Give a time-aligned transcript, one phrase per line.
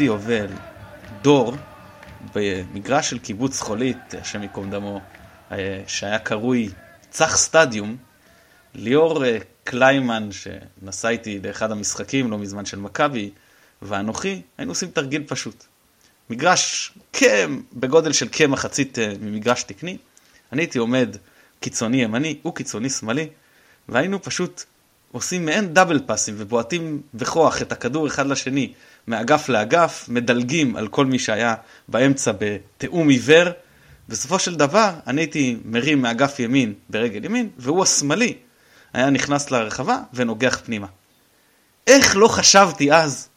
[0.00, 0.46] חצי יובל,
[1.22, 1.56] דור,
[2.34, 5.00] במגרש של קיבוץ חולית, השם ייקום דמו,
[5.52, 6.68] אה, שהיה קרוי
[7.10, 7.96] צח סטדיום,
[8.74, 13.30] ליאור אה, קליימן, שנסע איתי לאחד המשחקים לא מזמן של מכבי,
[13.82, 15.64] ואנוכי, היינו עושים תרגיל פשוט.
[16.30, 19.96] מגרש כם, בגודל של כמחצית אה, ממגרש תקני,
[20.52, 21.16] אני הייתי עומד
[21.60, 23.28] קיצוני ימני, הוא קיצוני שמאלי,
[23.88, 24.64] והיינו פשוט
[25.12, 28.72] עושים מעין דאבל פאסים ובועטים בכוח את הכדור אחד לשני
[29.08, 31.54] מאגף לאגף, מדלגים על כל מי שהיה
[31.88, 33.48] באמצע בתיאום עיוור.
[34.08, 38.34] בסופו של דבר, אני הייתי מרים מאגף ימין ברגל ימין, והוא השמאלי
[38.92, 40.86] היה נכנס לרחבה ונוגח פנימה.
[41.86, 43.28] איך לא חשבתי אז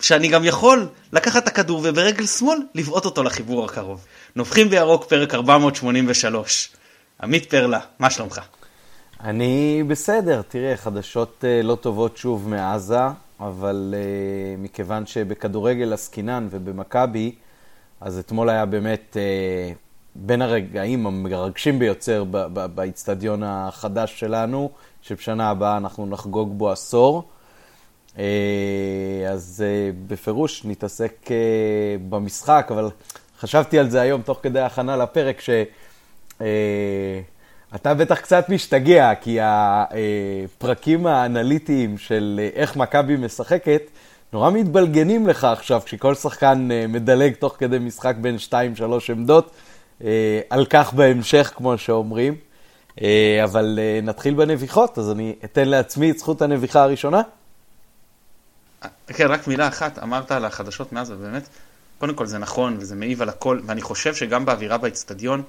[0.00, 4.04] שאני גם יכול לקחת את הכדור וברגל שמאל לבעוט אותו לחיבור הקרוב.
[4.36, 6.68] נובחים בירוק, פרק 483.
[7.22, 8.40] עמית פרלה, מה שלומך?
[9.20, 13.00] אני בסדר, תראה, חדשות uh, לא טובות שוב מעזה,
[13.40, 17.34] אבל uh, מכיוון שבכדורגל עסקינן ובמכבי,
[18.00, 19.76] אז אתמול היה באמת uh,
[20.14, 22.24] בין הרגעים המרגשים ביותר
[22.74, 24.70] באיצטדיון החדש שלנו,
[25.02, 27.28] שבשנה הבאה אנחנו נחגוג בו עשור.
[29.32, 29.64] אז
[30.06, 31.28] בפירוש נתעסק
[32.08, 32.90] במשחק, אבל
[33.38, 35.50] חשבתי על זה היום תוך כדי הכנה לפרק, ש...
[37.74, 43.82] אתה בטח קצת משתגע, כי הפרקים האנליטיים של איך מכבי משחקת,
[44.32, 48.52] נורא מתבלגנים לך עכשיו, כשכל שחקן אה, מדלג תוך כדי משחק בין 2-3
[49.08, 49.50] עמדות,
[50.04, 52.34] אה, על כך בהמשך, כמו שאומרים.
[53.02, 57.22] אה, אבל נתחיל בנביחות, אז אני אתן לעצמי את זכות הנביחה הראשונה.
[59.06, 61.48] כן, רק מילה אחת, אמרת על החדשות מאז, ובאמת,
[61.98, 65.42] קודם כל זה נכון, וזה מעיב על הכל, ואני חושב שגם באווירה באצטדיון,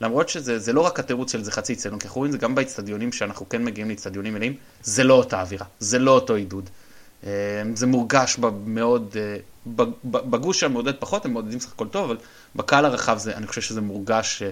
[0.00, 2.54] למרות שזה לא רק התירוץ של זה חצי אצטדיון, כי אנחנו רואים את זה גם
[2.54, 6.70] באצטדיונים שאנחנו כן מגיעים לאצטדיונים מלאים, זה לא אותה אווירה, זה לא אותו עידוד.
[7.24, 7.30] אה,
[7.74, 9.36] זה מורגש מאוד, אה,
[10.04, 12.16] בגוש שם מעודד פחות, הם מעודדים סך הכל טוב, אבל
[12.56, 14.42] בקהל הרחב זה, אני חושב שזה מורגש,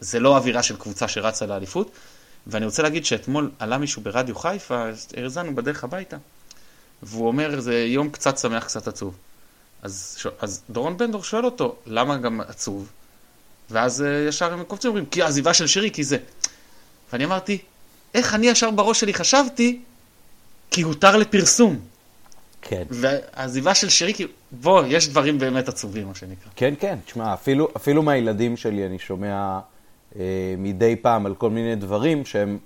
[0.00, 1.90] זה לא אווירה של קבוצה שרצה לאליפות.
[2.46, 4.84] ואני רוצה להגיד שאתמול עלה מישהו ברדיו חיפה,
[5.16, 6.16] הרזנו בדרך הביתה,
[7.02, 9.16] והוא אומר, זה יום קצת שמח, קצת עצוב.
[9.82, 12.88] אז, אז דורון בנדור שואל אותו, למה גם עצוב?
[13.70, 16.16] ואז אה, ישר הם קופצים ואומרים, כי העזיבה של שירי, כי זה.
[17.12, 17.58] ואני אמרתי,
[18.14, 19.80] איך אני ישר בראש שלי חשבתי,
[20.70, 21.78] כי הותר לפרסום.
[22.62, 22.82] כן.
[22.90, 26.50] והעזיבה של שירי, כי בוא, יש דברים באמת עצובים, מה שנקרא.
[26.56, 29.58] כן, כן, תשמע, אפילו, אפילו מהילדים שלי אני שומע
[30.18, 32.58] אה, מדי פעם על כל מיני דברים שהם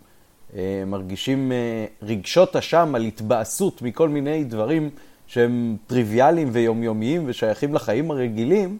[0.56, 1.56] אה, מרגישים אה,
[2.02, 4.90] רגשות אשם על התבאסות מכל מיני דברים
[5.26, 8.78] שהם טריוויאליים ויומיומיים ושייכים לחיים הרגילים.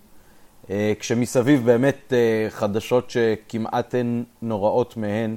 [0.71, 5.37] אה, כשמסביב באמת אה, חדשות שכמעט אין נוראות מהן,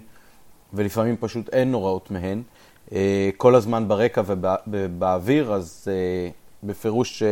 [0.73, 2.41] ולפעמים פשוט אין נוראות מהן,
[2.91, 4.21] אה, כל הזמן ברקע
[4.67, 5.87] ובאוויר, אז
[6.63, 7.23] בפירוש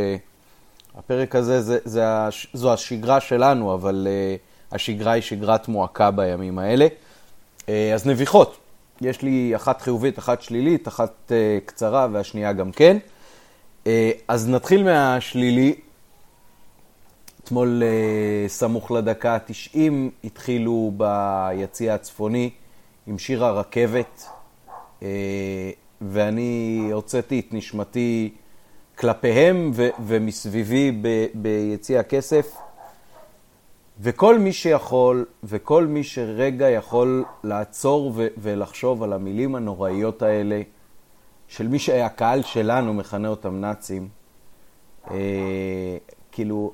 [0.96, 2.06] הפרק הזה זה, זה,
[2.54, 4.08] זו השגרה שלנו, אבל
[4.72, 6.88] השגרה היא שגרת מועקה בימים האלה.
[7.68, 8.58] אז נביחות,
[9.02, 11.32] יש לי אחת חיובית, אחת שלילית, אחת
[11.66, 12.98] קצרה והשנייה גם כן.
[14.28, 15.76] אז נתחיל מהשלילי.
[17.46, 19.78] אתמול אה, סמוך לדקה ה-90
[20.24, 22.50] התחילו ביציע הצפוני
[23.08, 24.26] עם שיר הרכבת,
[25.04, 28.34] אה, ואני הוצאתי את נשמתי
[28.98, 32.56] כלפיהם ו- ומסביבי ב- ביציע הכסף.
[34.00, 40.62] וכל מי שיכול, וכל מי שרגע יכול לעצור ו- ולחשוב על המילים הנוראיות האלה,
[41.48, 44.08] של מי שהקהל שלנו מכנה אותם נאצים,
[45.12, 45.18] אה,
[46.32, 46.74] כאילו,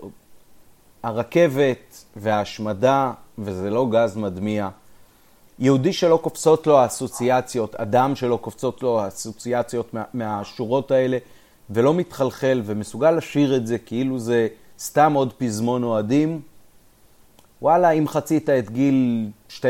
[1.03, 4.69] הרכבת וההשמדה, וזה לא גז מדמיע.
[5.59, 11.17] יהודי שלא קופצות לו האסוציאציות, אדם שלא קופצות לו האסוציאציות מה, מהשורות האלה,
[11.69, 14.47] ולא מתחלחל ומסוגל לשיר את זה כאילו זה
[14.79, 16.41] סתם עוד פזמון אוהדים,
[17.61, 19.61] וואלה, אם חצית את גיל 12-14,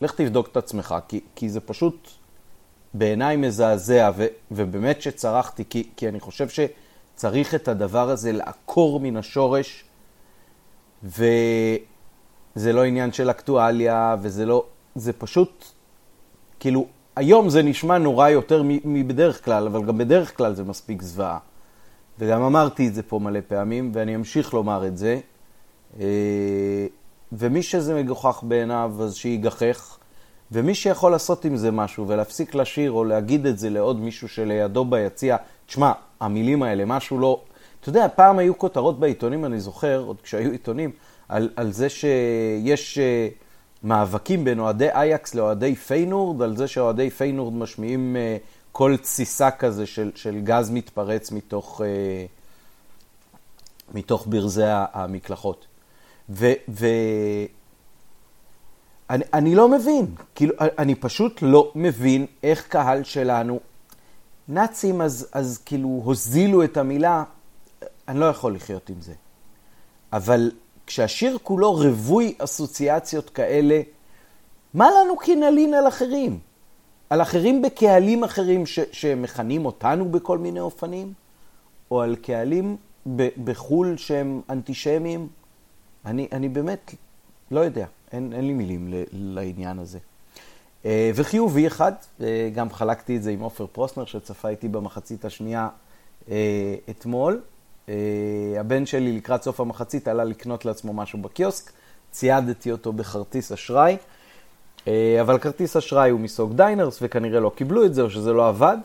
[0.00, 2.08] לך תבדוק את עצמך, כי, כי זה פשוט
[2.94, 6.60] בעיניי מזעזע, ו, ובאמת שצרחתי, כי, כי אני חושב ש...
[7.18, 9.84] צריך את הדבר הזה לעקור מן השורש,
[11.04, 15.64] וזה לא עניין של אקטואליה, וזה לא, זה פשוט,
[16.60, 16.86] כאילו,
[17.16, 21.38] היום זה נשמע נורא יותר מבדרך כלל, אבל גם בדרך כלל זה מספיק זוועה.
[22.18, 25.20] וגם אמרתי את זה פה מלא פעמים, ואני אמשיך לומר את זה.
[26.00, 26.86] אה,
[27.32, 29.98] ומי שזה מגוחך בעיניו, אז שיגחך.
[30.52, 34.84] ומי שיכול לעשות עם זה משהו ולהפסיק לשיר או להגיד את זה לעוד מישהו שלידו
[34.84, 35.36] ביציע,
[35.66, 37.42] תשמע, המילים האלה, משהו לא...
[37.80, 40.90] אתה יודע, פעם היו כותרות בעיתונים, אני זוכר, עוד כשהיו עיתונים,
[41.28, 43.34] על, על זה שיש uh,
[43.82, 49.86] מאבקים בין אוהדי אייקס לאוהדי פיינורד, על זה שאוהדי פיינורד משמיעים uh, קול תסיסה כזה
[49.86, 52.26] של, של גז מתפרץ מתוך, אה,
[53.94, 54.62] מתוך ברזי
[54.92, 55.66] המקלחות.
[56.30, 56.52] ו...
[56.68, 56.86] ו
[59.10, 63.60] אני, אני לא מבין, כאילו, אני פשוט לא מבין איך קהל שלנו,
[64.48, 67.24] נאצים אז, אז כאילו הוזילו את המילה,
[68.08, 69.14] אני לא יכול לחיות עם זה.
[70.12, 70.50] אבל
[70.86, 73.80] כשהשיר כולו רווי אסוציאציות כאלה,
[74.74, 76.38] מה לנו כי נלין על אחרים?
[77.10, 81.12] על אחרים בקהלים אחרים ש, שמכנים אותנו בכל מיני אופנים?
[81.90, 82.76] או על קהלים
[83.16, 85.28] ב, בחו"ל שהם אנטישמיים?
[86.04, 86.94] אני, אני באמת
[87.50, 89.98] לא יודע, אין, אין לי מילים ל, לעניין הזה.
[90.84, 95.68] אה, וחיובי אחד, אה, גם חלקתי את זה עם עופר פרוסנר שצפה איתי במחצית השנייה
[96.30, 97.40] אה, אתמול.
[98.58, 101.72] הבן שלי לקראת סוף המחצית עלה לקנות לעצמו משהו בקיוסק,
[102.10, 103.96] ציידתי אותו בכרטיס אשראי,
[105.20, 108.76] אבל כרטיס אשראי הוא מסוג דיינרס וכנראה לא קיבלו את זה או שזה לא עבד.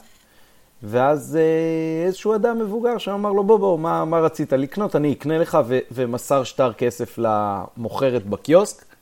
[0.83, 1.37] ואז
[2.05, 4.95] איזשהו אדם מבוגר שאמר לו, בוא, בוא, מה, מה רצית לקנות?
[4.95, 8.92] אני אקנה לך, ו- ומסר שטר כסף למוכרת בקיוסק.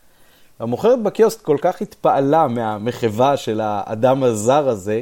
[0.62, 5.02] המוכרת בקיוסק כל כך התפעלה מהמחווה של האדם הזר הזה,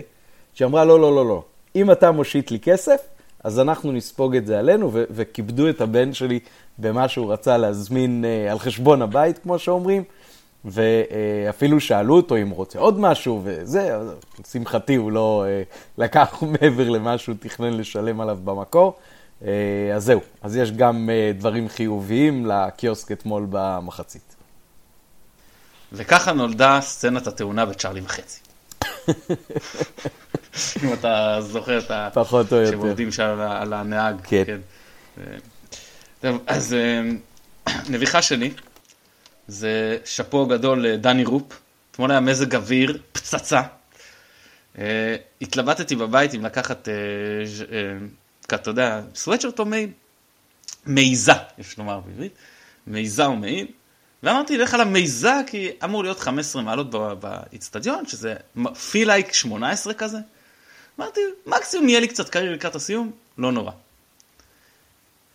[0.54, 1.44] שאמרה, לא, לא, לא, לא,
[1.76, 3.02] אם אתה מושיט לי כסף,
[3.44, 6.40] אז אנחנו נספוג את זה עלינו, ו- וכיבדו את הבן שלי
[6.78, 10.04] במה שהוא רצה להזמין uh, על חשבון הבית, כמו שאומרים,
[10.66, 13.98] ואפילו שאלו אותו אם הוא רוצה עוד משהו, וזה,
[14.40, 18.94] לשמחתי הוא לא uh, לקח מעבר למה שהוא תכנן לשלם עליו במקור.
[19.42, 19.46] Uh,
[19.96, 24.29] אז זהו, אז יש גם uh, דברים חיוביים לקיוסק אתמול במחצית.
[25.94, 28.40] וככה נולדה סצנת התאונה בצ'ארלי וחצי.
[30.84, 32.10] אם אתה זוכר את ה...
[32.14, 32.72] פחות או יותר.
[32.72, 34.16] שהם עובדים שם על הנהג.
[34.24, 34.44] כן.
[34.46, 34.60] כן.
[36.22, 37.02] טוב, אז אה,
[37.94, 38.52] נביחה שלי
[39.48, 41.60] זה שאפו גדול לדני רופ.
[41.92, 43.62] אתמול היה מזג אוויר, פצצה.
[44.78, 46.94] אה, התלבטתי בבית אם לקחת, אה,
[48.56, 49.90] אתה יודע, סוואצ'רט או מעיל?
[50.86, 52.34] מעיזה, יש לומר בעברית.
[52.88, 53.68] מעיזה או מעיל.
[54.24, 56.90] ואמרתי, לך על המיזה, כי אמור להיות 15 מעלות
[57.20, 58.36] באיצטדיון, שזה
[58.92, 60.18] פי לייק 18 כזה.
[61.00, 63.72] אמרתי, מקסימום יהיה לי קצת קריר לקראת הסיום, לא נורא.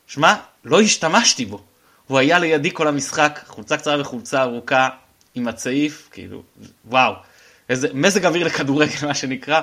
[0.07, 0.35] שמע,
[0.65, 1.63] לא השתמשתי בו.
[2.07, 4.89] הוא היה לידי כל המשחק, חולצה קצרה וחולצה ארוכה,
[5.35, 6.43] עם הצעיף, כאילו,
[6.85, 7.15] וואו.
[7.69, 9.61] איזה מזג אוויר לכדורגל, מה שנקרא.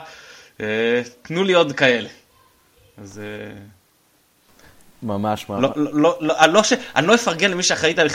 [0.62, 2.09] אה, תנו לי עוד כאלה.
[2.97, 3.19] אז...
[3.19, 3.81] אה,
[5.03, 5.63] ממש ממש.
[5.75, 6.74] לא, לא, לא, אני, לא ש...
[6.95, 8.07] אני לא אפרגן למי שאחראי על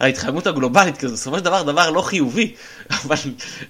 [0.00, 2.54] ההתחממות הגלובלית, כי זה בסופו של דבר דבר לא חיובי,
[3.04, 3.16] אבל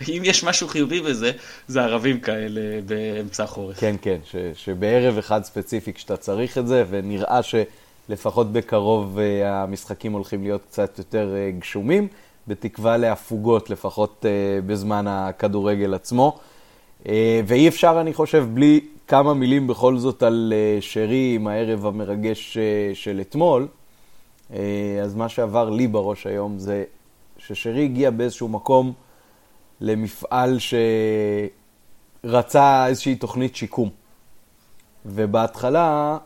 [0.09, 1.33] אם יש משהו חיובי בזה,
[1.69, 3.81] זה ערבים כאלה באמצע החורף.
[3.81, 10.13] כן, כן, ש, שבערב אחד ספציפי כשאתה צריך את זה, ונראה שלפחות בקרוב אה, המשחקים
[10.13, 12.09] הולכים להיות קצת יותר אה, גשומים,
[12.49, 16.39] בתקווה להפוגות לפחות אה, בזמן הכדורגל עצמו.
[17.47, 22.57] ואי אפשר, אני חושב, בלי כמה מילים בכל זאת על אה, שרי עם הערב המרגש
[22.57, 23.69] אה, של אתמול.
[24.53, 26.85] אה, אז מה שעבר לי בראש היום זה
[27.39, 28.93] ששרי הגיע באיזשהו מקום
[29.81, 30.59] למפעל
[32.25, 33.91] שרצה איזושהי תוכנית שיקום.
[35.07, 36.19] ובהתחלה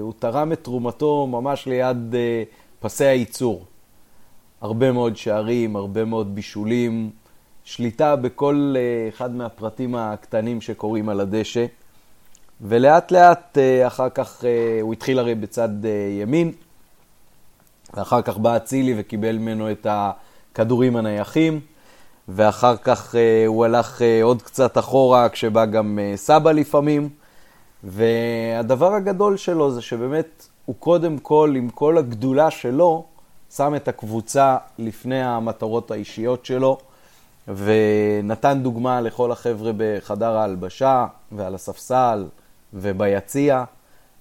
[0.00, 2.14] הוא תרם את תרומתו ממש ליד
[2.80, 3.64] פסי הייצור.
[4.60, 7.10] הרבה מאוד שערים, הרבה מאוד בישולים,
[7.64, 8.74] שליטה בכל
[9.08, 11.66] אחד מהפרטים הקטנים שקורים על הדשא.
[12.60, 15.90] ולאט לאט אה, אחר כך אה, הוא התחיל הרי בצד אה,
[16.22, 16.52] ימין,
[17.94, 21.60] ואחר כך בא אצילי וקיבל ממנו את הכדורים הנייחים,
[22.28, 23.14] ואחר כך
[23.46, 27.08] הוא הלך עוד קצת אחורה כשבא גם סבא לפעמים,
[27.84, 33.04] והדבר הגדול שלו זה שבאמת הוא קודם כל, עם כל הגדולה שלו,
[33.50, 36.78] שם את הקבוצה לפני המטרות האישיות שלו,
[37.48, 42.26] ונתן דוגמה לכל החבר'ה בחדר ההלבשה ועל הספסל
[42.74, 43.64] וביציע,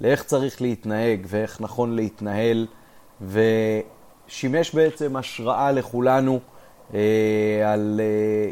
[0.01, 2.67] לאיך צריך להתנהג ואיך נכון להתנהל,
[3.21, 6.39] ושימש בעצם השראה לכולנו
[6.93, 8.51] אה, על אה,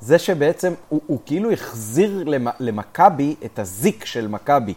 [0.00, 2.24] זה שבעצם הוא, הוא כאילו החזיר
[2.60, 4.74] למכבי את הזיק של מכבי.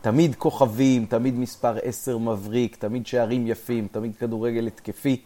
[0.00, 5.22] תמיד כוכבים, תמיד מספר 10 מבריק, תמיד שערים יפים, תמיד כדורגל התקפי.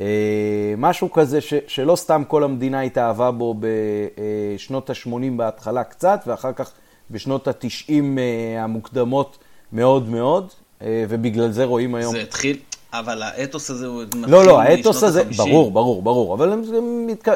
[0.00, 6.52] אה, משהו כזה ש, שלא סתם כל המדינה התאהבה בו בשנות ה-80 בהתחלה קצת, ואחר
[6.52, 6.72] כך
[7.10, 9.38] בשנות ה-90 אה, המוקדמות
[9.72, 10.48] מאוד מאוד,
[10.82, 12.12] אה, ובגלל זה רואים היום...
[12.12, 12.56] זה התחיל,
[12.92, 16.62] אבל האתוס הזה הוא מתחיל לא, לא, האתוס הזה, ברור, ברור, ברור, אבל הם,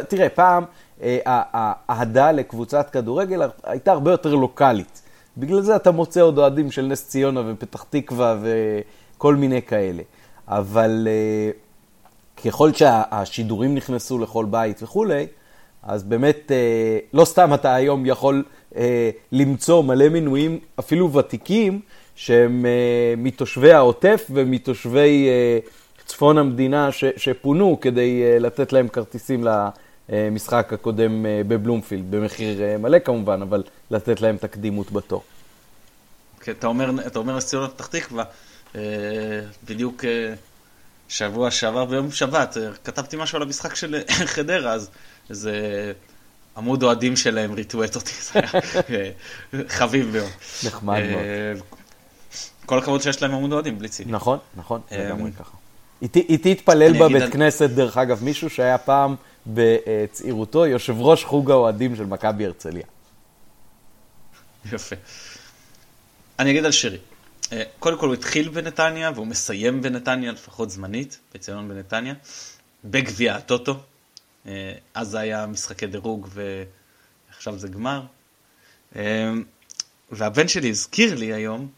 [0.09, 0.65] תראה, פעם
[1.03, 5.03] אה, האהדה לקבוצת כדורגל הייתה הרבה יותר לוקאלית.
[5.37, 10.03] בגלל זה אתה מוצא עוד אוהדים של נס ציונה ופתח תקווה וכל מיני כאלה.
[10.49, 11.09] אבל
[12.45, 15.27] ככל שהשידורים נכנסו לכל בית וכולי,
[15.83, 18.45] אז באמת, אה, לא סתם אתה היום יכול
[18.77, 21.81] אה, למצוא מלא מינויים, אפילו ותיקים,
[22.15, 25.29] שהם אה, מתושבי העוטף ומתושבי
[26.07, 29.47] צפון המדינה ש, שפונו כדי לתת להם כרטיסים
[30.09, 35.23] למשחק הקודם בבלומפילד, במחיר מלא כמובן, אבל לתת להם את הקדימות בתור.
[36.41, 38.25] כן, אתה אומר, אתה אומר ציונה פתח תקווה,
[39.65, 40.05] בדיוק
[41.09, 44.03] שבוע שעבר ביום שבת, כתבתי משהו על המשחק של
[44.35, 44.91] חדרה, אז
[45.31, 45.93] איזה
[46.57, 49.13] עמוד אוהדים שלהם ריטואט אותי, זה היה
[49.69, 50.31] חביב מאוד.
[50.67, 51.63] נחמד מאוד.
[52.67, 54.13] כל הכבוד שיש להם עמוד אוהדים, בלי ציני.
[54.13, 55.57] נכון, נכון, לגמרי ככה.
[56.03, 62.07] איתי התפלל בבית כנסת, דרך אגב, מישהו שהיה פעם בצעירותו יושב ראש חוג האוהדים של
[62.07, 62.85] מכבי הרצליה.
[64.73, 64.97] יפה.
[66.39, 66.73] אני אגיד על.
[67.53, 72.15] אה, קודם כל הוא התחיל בנתניה והוא מסיים בנתניה, לפחות זמנית, בציון בנתניה,
[72.85, 73.77] בגביע הטוטו.
[74.47, 76.29] אה, אז זה היה משחקי דירוג
[77.29, 78.03] ועכשיו זה גמר.
[78.97, 79.33] אה,
[80.11, 81.69] והבן שלי הזכיר לי היום,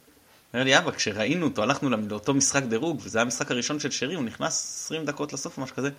[0.54, 4.14] אומר לי, אבא, כשראינו אותו, הלכנו לאותו משחק דירוג, וזה היה המשחק הראשון של שרי,
[4.14, 5.90] הוא נכנס 20 דקות לסוף, משהו כזה.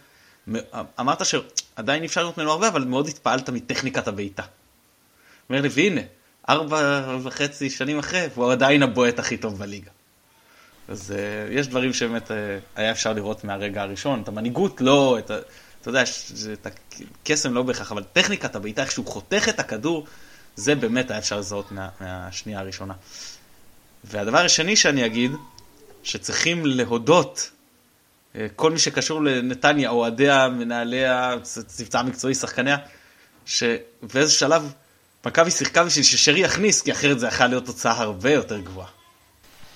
[0.99, 4.43] אמרת שעדיין אפשר לראות ממנו הרבה, אבל מאוד התפעלת מטכניקת הבעיטה.
[5.49, 6.01] אומר לי, והנה,
[6.49, 9.91] ארבע וחצי שנים אחרי, והוא עדיין הבועט הכי טוב בליגה.
[10.87, 12.33] אז uh, יש דברים שבאמת uh,
[12.75, 15.37] היה אפשר לראות מהרגע הראשון, את המנהיגות לא, את ה...
[15.85, 16.03] אתה יודע,
[16.53, 16.67] את
[17.23, 20.05] הקסם לא בהכרח, אבל טכניקת הבעיטה, איך שהוא חותך את הכדור,
[20.55, 22.93] זה באמת היה אפשר לזהות מה, מהשנייה הראשונה.
[24.03, 25.31] והדבר השני שאני אגיד,
[26.03, 27.51] שצריכים להודות
[28.35, 32.77] אה, כל מי שקשור לנתניה, אוהדיה, מנהליה, צבצה המקצועי, שחקניה,
[33.45, 34.73] שבאיזה שלב
[35.25, 38.89] מכבי שיחקה בשביל ששרי יכניס, כי אחרת זה יכול להיות תוצאה הרבה יותר גבוהה.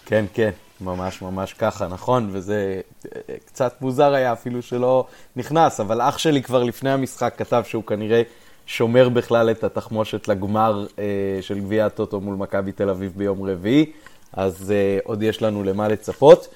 [0.05, 5.05] כן, כן, ממש ממש ככה, נכון, וזה אה, קצת מוזר היה אפילו שלא
[5.35, 8.21] נכנס, אבל אח שלי כבר לפני המשחק כתב שהוא כנראה
[8.65, 11.03] שומר בכלל את התחמושת לגמר אה,
[11.41, 13.91] של גביע הטוטו מול מכבי תל אביב ביום רביעי,
[14.33, 16.47] אז אה, עוד יש לנו למה לצפות.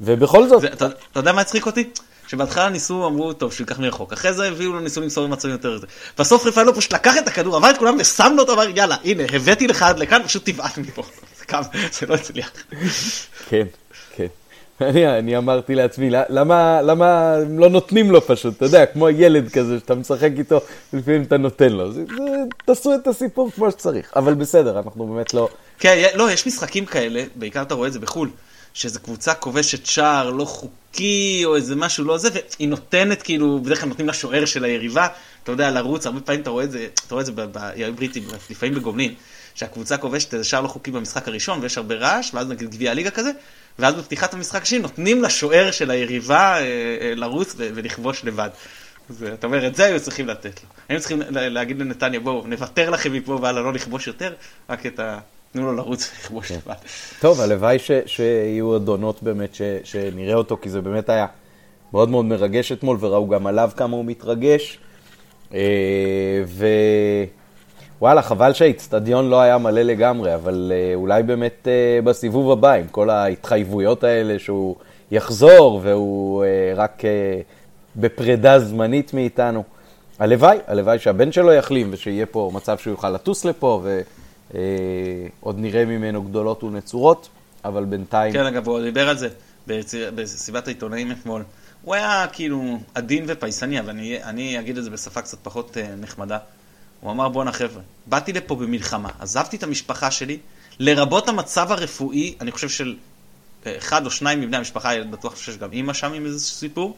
[0.00, 0.60] ובכל זאת...
[0.60, 1.90] זה, אתה, אתה יודע מה הצחיק אותי?
[2.28, 4.12] שבהתחלה ניסו, אמרו, טוב, שהוא ייקח מרחוק.
[4.12, 5.78] אחרי זה הביאו לו, ניסו למסור מצבים יותר.
[6.18, 9.22] בסוף רפאלו פשוט לקח את הכדור, עבר את כולם ושם לו אותו, אמר, יאללה, הנה,
[9.32, 11.02] הבאתי לך עד לכאן, פשוט תבעט מפה.
[11.92, 12.50] זה לא הצליח.
[13.48, 13.66] כן,
[14.16, 14.26] כן.
[14.80, 19.50] אני, אני אמרתי לעצמי, למה, למה הם לא נותנים לו פשוט, אתה יודע, כמו ילד
[19.50, 20.60] כזה שאתה משחק איתו,
[20.92, 21.92] ולפעמים אתה נותן לו.
[21.92, 22.24] זה, זה,
[22.64, 25.48] תעשו את הסיפור כמו שצריך, אבל בסדר, אנחנו באמת לא...
[25.78, 28.30] כן, לא, יש משחקים כאלה, בעיקר אתה רואה את זה בחו"ל,
[28.74, 33.80] שאיזו קבוצה כובשת שער לא חוקי, או איזה משהו לא זה, והיא נותנת כאילו, בדרך
[33.80, 35.06] כלל נותנים לשוער של היריבה,
[35.42, 38.74] אתה יודע, לרוץ, הרבה פעמים אתה רואה את זה, אתה רואה את זה בבריטים, לפעמים
[38.74, 39.14] בגובלין,
[39.56, 43.10] שהקבוצה כובשת איזה שער לא חוקי במשחק הראשון, ויש הרבה רעש, ואז נגיד גביע הליגה
[43.10, 43.30] כזה,
[43.78, 48.50] ואז בפתיחת המשחק השני נותנים לשוער של היריבה אה, אה, לרוץ ולכבוש לבד.
[49.10, 50.68] אז אתה אומר, את זה היו צריכים לתת לו.
[50.88, 54.32] היינו צריכים להגיד לנתניה, בואו, נוותר לכם מפה והלאה, לא לכבוש יותר,
[54.70, 55.18] רק את ה...
[55.52, 56.74] תנו לו לרוץ ולכבוש לבד.
[57.20, 61.26] טוב, הלוואי שיהיו עוד עונות באמת, שנראה אותו, כי זה באמת היה
[61.92, 64.78] מאוד מאוד מרגש אתמול, וראו גם עליו כמה הוא מתרגש.
[65.54, 65.60] אה,
[68.00, 71.68] ווואלה, חבל שהאיצטדיון לא היה מלא לגמרי, אבל אולי באמת
[72.04, 74.76] בסיבוב הבא, עם כל ההתחייבויות האלה שהוא
[75.10, 76.44] יחזור, והוא
[76.76, 77.02] רק
[77.96, 79.64] בפרידה זמנית מאיתנו.
[80.18, 83.82] הלוואי, הלוואי שהבן שלו יחלים ושיהיה פה מצב שהוא יוכל לטוס לפה
[85.42, 87.28] ועוד נראה ממנו גדולות ונצורות,
[87.64, 88.32] אבל בינתיים...
[88.32, 89.28] כן, אגב, הוא דיבר על זה
[90.14, 91.42] בסביבת העיתונאים אתמול.
[91.82, 96.38] הוא היה כאילו עדין ופייסני, אבל אני, אני אגיד את זה בשפה קצת פחות נחמדה.
[97.00, 100.38] הוא אמר, בואנה חבר'ה, באתי לפה במלחמה, עזבתי את המשפחה שלי,
[100.78, 102.96] לרבות המצב הרפואי, אני חושב של
[103.66, 106.96] אחד או שניים מבני המשפחה, בטוח שיש גם אימא שם עם איזה סיפור,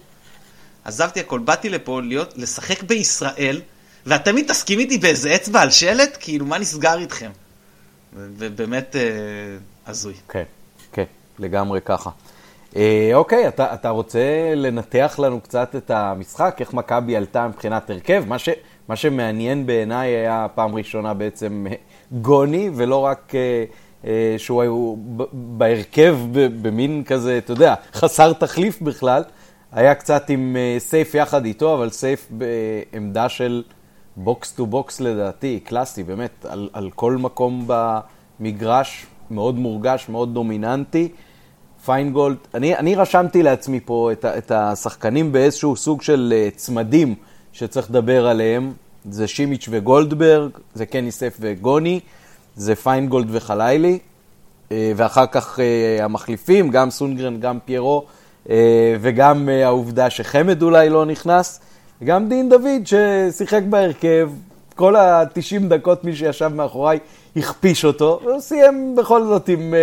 [0.85, 3.61] עזבתי הכל, באתי לפה להיות, לשחק בישראל,
[4.07, 6.17] ואתם מתעסקים איתי באיזה אצבע על שלט?
[6.21, 7.31] כאילו, מה נסגר איתכם?
[8.13, 9.03] ובאמת אה,
[9.87, 10.15] הזוי.
[10.29, 10.43] כן,
[10.93, 11.05] כן,
[11.39, 12.11] לגמרי ככה.
[12.77, 18.25] אה, אוקיי, אתה, אתה רוצה לנתח לנו קצת את המשחק, איך מכבי עלתה מבחינת הרכב?
[18.27, 18.49] מה, ש,
[18.89, 21.75] מה שמעניין בעיניי היה פעם ראשונה בעצם אה,
[22.13, 23.65] גוני, ולא רק אה,
[24.05, 24.71] אה, שהוא היה
[25.33, 29.23] בהרכב במין כזה, אתה יודע, חסר תחליף בכלל.
[29.73, 33.63] היה קצת עם סייף יחד איתו, אבל סייף בעמדה של
[34.17, 37.69] box to box לדעתי, קלאסי, באמת, על, על כל מקום
[38.41, 41.09] במגרש, מאוד מורגש, מאוד דומיננטי.
[41.85, 47.15] פיינגולד, אני, אני רשמתי לעצמי פה את, את השחקנים באיזשהו סוג של צמדים
[47.59, 48.73] שצריך לדבר עליהם.
[49.11, 52.01] זה שימיץ' וגולדברג, זה קני סייף וגוני,
[52.57, 58.05] זה פיינגולד וחלילי, uh, ואחר כך uh, המחליפים, גם סונגרן, גם פיירו.
[58.51, 61.61] אה, וגם אה, העובדה שחמד אולי לא נכנס,
[62.05, 64.31] גם דין דוד ששיחק בהרכב,
[64.75, 66.99] כל ה-90 דקות מי שישב מאחוריי
[67.37, 69.75] הכפיש אותו, הוא סיים בכל זאת עם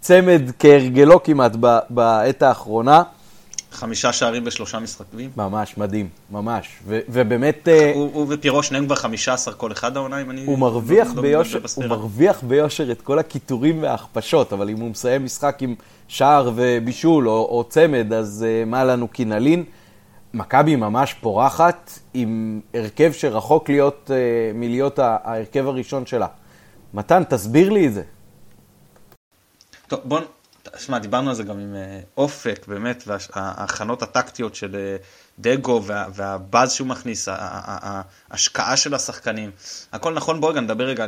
[0.00, 1.52] צמד כהרגלו כמעט
[1.90, 3.02] בעת האחרונה.
[3.72, 5.30] חמישה שערים בשלושה משחקים.
[5.36, 6.68] ממש, מדהים, ממש.
[6.86, 7.68] ו- ובאמת...
[7.68, 10.44] אה, הוא, הוא ופירו שניהם כבר חמישה עשר כל אחד העונה, אם אני...
[10.44, 14.90] הוא מרוויח, לא, לא ביושר, הוא מרוויח ביושר את כל הקיטורים וההכפשות, אבל אם הוא
[14.90, 15.74] מסיים משחק עם
[16.08, 19.64] שער ובישול או, או צמד, אז uh, מה לנו כי נלין.
[20.34, 26.26] מכבי ממש פורחת עם הרכב שרחוק להיות, uh, מלהיות ההרכב הראשון שלה.
[26.94, 28.02] מתן, תסביר לי את זה.
[29.88, 30.20] טוב, בוא,
[30.78, 34.96] שמע, דיברנו על זה גם עם אה, אופק, באמת, וההכנות הטקטיות של אה,
[35.38, 39.50] דגו וה, והבאז שהוא מכניס, ההשקעה של השחקנים,
[39.92, 41.06] הכל נכון, בואו רגע נדבר רגע,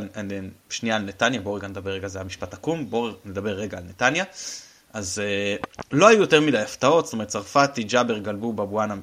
[0.69, 4.23] שנייה על נתניה, בואו רגע נדבר רגע, זה המשפט עקום, בואו נדבר רגע על נתניה.
[4.93, 5.55] אז אה,
[5.91, 8.95] לא היו יותר מדי הפתעות, זאת אומרת, צרפתי, ג'אבר, גלבוב, בבואנה,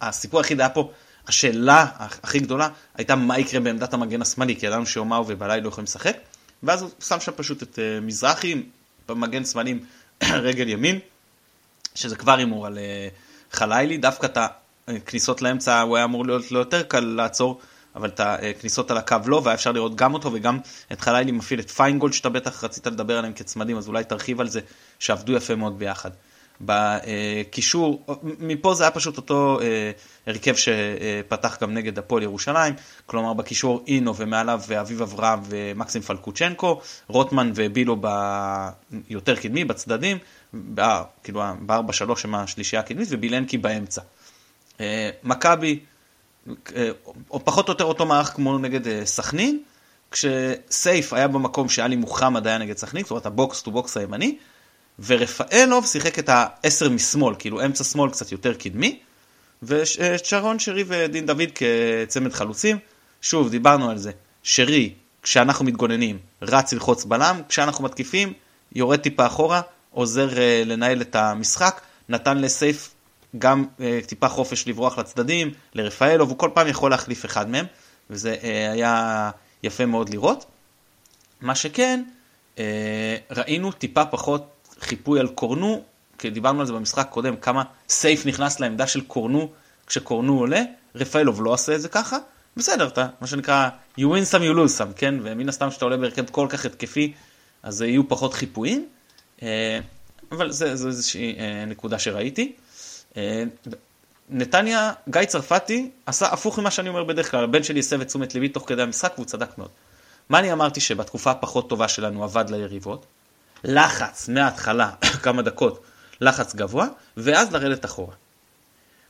[0.00, 0.90] הסיפור היחיד היה פה,
[1.28, 5.84] השאלה הכי גדולה הייתה מה יקרה בעמדת המגן השמאלי, כי ידענו שאומאו ובלאי לא יכולים
[5.84, 6.16] לשחק,
[6.62, 8.62] ואז הוא שם שם פשוט את מזרחי,
[9.08, 9.84] במגן שמאלים
[10.22, 10.98] רגל ימין,
[11.94, 13.08] שזה כבר הימור על אה,
[13.52, 14.38] חלילי, דווקא את
[14.88, 17.60] הכניסות לאמצע הוא היה אמור להיות לו יותר קל לעצור,
[17.94, 20.58] אבל את הכניסות על הקו לא, והיה אפשר לראות גם אותו וגם
[20.92, 24.48] את חלילי מפעיל את פיינגולד שאתה בטח רצית לדבר עליהם כצמדים, אז אולי תרחיב על
[24.48, 24.60] זה,
[24.98, 26.10] שעבדו יפה מאוד ביחד.
[26.60, 29.90] בקישור, מפה זה היה פשוט אותו אה,
[30.26, 32.74] הרכב שפתח גם נגד הפועל ירושלים,
[33.06, 40.18] כלומר בקישור אינו ומעליו אביב אברהם ומקסים פלקוצ'נקו, רוטמן ובילו ביותר קדמי, בצדדים,
[40.52, 44.02] בא, כאילו ב-4-3 עם השלישייה הקדמית ובילנקי באמצע.
[44.80, 45.80] אה, מכבי,
[46.76, 46.90] אה,
[47.30, 49.62] או פחות או יותר אותו מערך כמו נגד סכנין,
[50.10, 54.36] כשסייף היה במקום שאלי מוחמד היה נגד סכנין, זאת אומרת ה box to box הימני,
[54.98, 58.98] ורפאלוב שיחק את העשר משמאל, כאילו אמצע שמאל קצת יותר קדמי,
[59.62, 62.78] ושרון שרי ודין דוד כצמד חלוצים.
[63.20, 64.10] שוב, דיברנו על זה.
[64.42, 68.32] שרי, כשאנחנו מתגוננים, רץ ללחוץ בלם, כשאנחנו מתקיפים,
[68.74, 72.94] יורד טיפה אחורה, עוזר uh, לנהל את המשחק, נתן לסייף
[73.38, 77.66] גם uh, טיפה חופש לברוח לצדדים, לרפאלוב, הוא כל פעם יכול להחליף אחד מהם,
[78.10, 79.30] וזה uh, היה
[79.62, 80.44] יפה מאוד לראות.
[81.40, 82.02] מה שכן,
[82.56, 82.58] uh,
[83.30, 85.82] ראינו טיפה פחות חיפוי על קורנו,
[86.18, 89.48] כי דיברנו על זה במשחק קודם, כמה סייף נכנס לעמדה של קורנו
[89.86, 90.62] כשקורנו עולה,
[90.94, 92.18] רפאלוב לא עושה את זה ככה,
[92.56, 95.14] בסדר, אתה, מה שנקרא, you win some you lose some, כן?
[95.22, 97.12] ומן הסתם כשאתה עולה בהרכב כל כך התקפי,
[97.62, 98.88] אז יהיו פחות חיפויים,
[99.42, 99.80] אה,
[100.32, 102.52] אבל זה, זה איזושהי אה, נקודה שראיתי.
[103.16, 103.44] אה,
[104.28, 108.34] נתניה, גיא צרפתי עשה הפוך ממה שאני אומר בדרך כלל, הבן שלי הסב את תשומת
[108.34, 109.70] ליבי תוך כדי המשחק והוא צדק מאוד.
[110.28, 113.06] מה אני אמרתי שבתקופה הפחות טובה שלנו עבד ליריבות?
[113.66, 114.90] לחץ מההתחלה,
[115.22, 115.82] כמה דקות,
[116.20, 118.14] לחץ גבוה, ואז לרדת אחורה.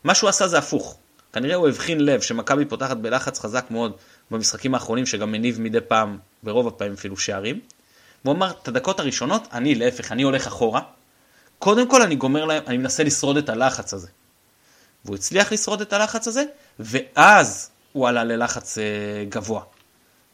[0.05, 0.99] מה שהוא עשה זה הפוך.
[1.33, 3.93] כנראה הוא הבחין לב שמכבי פותחת בלחץ חזק מאוד
[4.31, 7.61] במשחקים האחרונים, שגם מניב מדי פעם, ברוב הפעמים אפילו שערים.
[8.25, 10.81] והוא אמר, את הדקות הראשונות, אני להפך, אני הולך אחורה.
[11.59, 14.09] קודם כל אני גומר להם, אני מנסה לשרוד את הלחץ הזה.
[15.05, 16.45] והוא הצליח לשרוד את הלחץ הזה,
[16.79, 18.85] ואז הוא עלה ללחץ אה,
[19.29, 19.63] גבוה.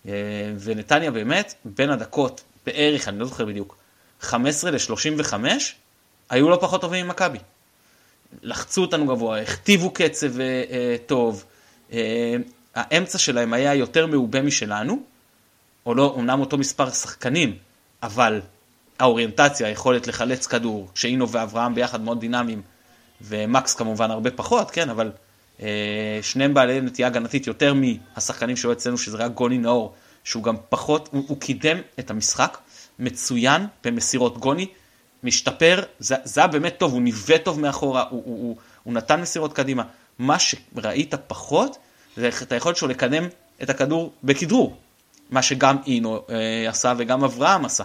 [0.07, 0.13] אה,
[0.61, 3.77] ונתניה באמת, בין הדקות, בערך, אני לא זוכר בדיוק,
[4.23, 5.35] 15 ל-35,
[6.31, 7.39] היו לא פחות טובים ממכבי.
[8.43, 10.41] לחצו אותנו גבוה, הכתיבו קצב uh,
[11.07, 11.45] טוב,
[11.91, 11.95] uh,
[12.75, 15.03] האמצע שלהם היה יותר מעובה משלנו,
[15.87, 17.57] או לא, אמנם אותו מספר שחקנים,
[18.03, 18.41] אבל
[18.99, 22.63] האוריינטציה, היכולת לחלץ כדור, שאינו ואברהם ביחד מאוד דינמיים,
[23.21, 25.11] ומקס כמובן הרבה פחות, כן, אבל
[25.59, 25.63] uh,
[26.23, 31.09] שניהם בעלי נטייה הגנתית יותר מהשחקנים שהיו אצלנו, שזה רק גוני נאור, שהוא גם פחות,
[31.13, 32.59] הוא, הוא קידם את המשחק.
[32.98, 34.66] מצוין במסירות גוני,
[35.22, 39.20] משתפר, זה, זה היה באמת טוב, הוא ניווט טוב מאחורה, הוא, הוא, הוא, הוא נתן
[39.20, 39.83] מסירות קדימה.
[40.18, 41.76] מה שראית פחות,
[42.16, 43.24] זה את היכולת שלו לקדם
[43.62, 44.76] את הכדור בכדרור,
[45.31, 47.85] מה שגם אינו אה, עשה וגם אברהם עשה.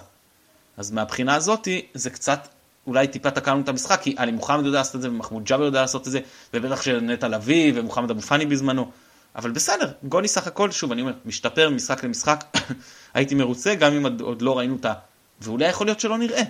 [0.77, 2.47] אז מהבחינה הזאת זה קצת,
[2.87, 5.81] אולי טיפה תקענו את המשחק, כי עלי מוחמד יודע לעשות את זה, ומחמוד ג'אבר יודע
[5.81, 6.19] לעשות את זה,
[6.53, 8.91] ובטח שנטע לביא ומוחמד אבו פאני בזמנו.
[9.38, 12.43] אבל בסדר, גוני סך הכל, שוב, אני אומר, משתפר משחק למשחק,
[13.13, 14.93] הייתי מרוצה, גם אם עוד לא ראינו את ה...
[15.41, 16.41] ואולי יכול להיות שלא נראה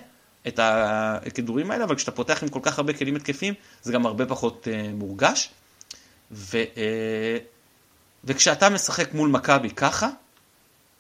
[0.48, 4.26] את הכדורים האלה, אבל כשאתה פותח עם כל כך הרבה כלים התקפים, זה גם הרבה
[4.26, 5.50] פחות uh, מורגש.
[6.32, 6.78] ו, uh,
[8.24, 10.10] וכשאתה משחק מול מכבי ככה,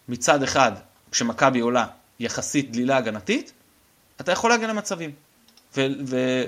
[0.09, 0.71] מצד אחד,
[1.11, 1.85] כשמכבי עולה
[2.19, 3.51] יחסית דלילה הגנתית,
[4.21, 5.11] אתה יכול להגן למצבים.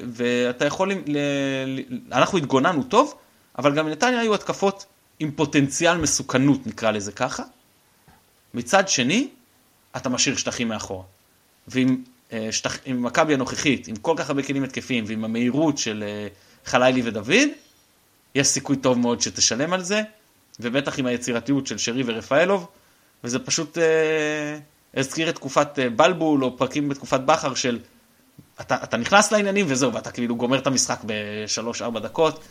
[0.05, 1.17] ואתה יכול, ל,
[1.65, 1.79] ל,
[2.11, 3.17] אנחנו התגוננו טוב,
[3.57, 4.85] אבל גם לנתניה היו התקפות
[5.19, 7.43] עם פוטנציאל מסוכנות, נקרא לזה ככה.
[8.53, 9.27] מצד שני,
[9.97, 11.03] אתה משאיר שטחים מאחורה.
[11.67, 12.03] ועם
[12.33, 16.27] אה, שטח, מכבי הנוכחית, עם כל כך הרבה כלים התקפיים, ועם המהירות של אה,
[16.65, 17.49] חלילי ודוד,
[18.35, 20.01] יש סיכוי טוב מאוד שתשלם על זה,
[20.59, 22.67] ובטח עם היצירתיות של שרי ורפאלוב,
[23.23, 24.59] וזה פשוט אה,
[24.93, 27.79] הזכיר את תקופת אה, בלבול או פרקים בתקופת בכר של
[28.61, 32.43] אתה, אתה נכנס לעניינים וזהו, ואתה כאילו גומר את המשחק בשלוש-ארבע דקות.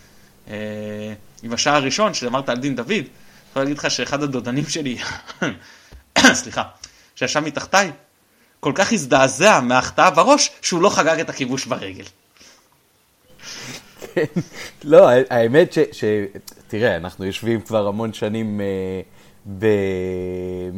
[0.50, 3.04] אה, עם השער הראשון, שאמרת על דין דוד, אני
[3.50, 4.98] יכול להגיד לך שאחד הדודנים שלי,
[6.32, 6.62] סליחה,
[7.14, 7.90] שישב מתחתיי,
[8.60, 12.04] כל כך הזדעזע מההחטאה בראש, שהוא לא חגג את הכיבוש ברגל.
[14.84, 16.04] לא, האמת ש.
[16.68, 18.66] תראה, אנחנו יושבים כבר המון שנים אה,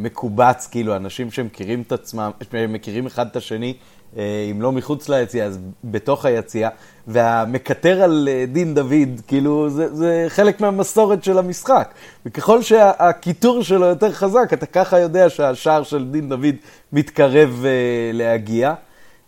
[0.01, 3.75] במקובץ, כאילו, אנשים שמכירים את עצמם, שמכירים אחד את השני,
[4.17, 6.69] אם לא מחוץ ליציאה, אז בתוך היציאה,
[7.07, 11.95] והמקטר על אה, דין דוד, כאילו, זה, זה חלק מהמסורת של המשחק.
[12.27, 16.55] וככל שהקיטור שלו יותר חזק, אתה ככה יודע שהשער של דין דוד
[16.93, 18.75] מתקרב uh, להגיע.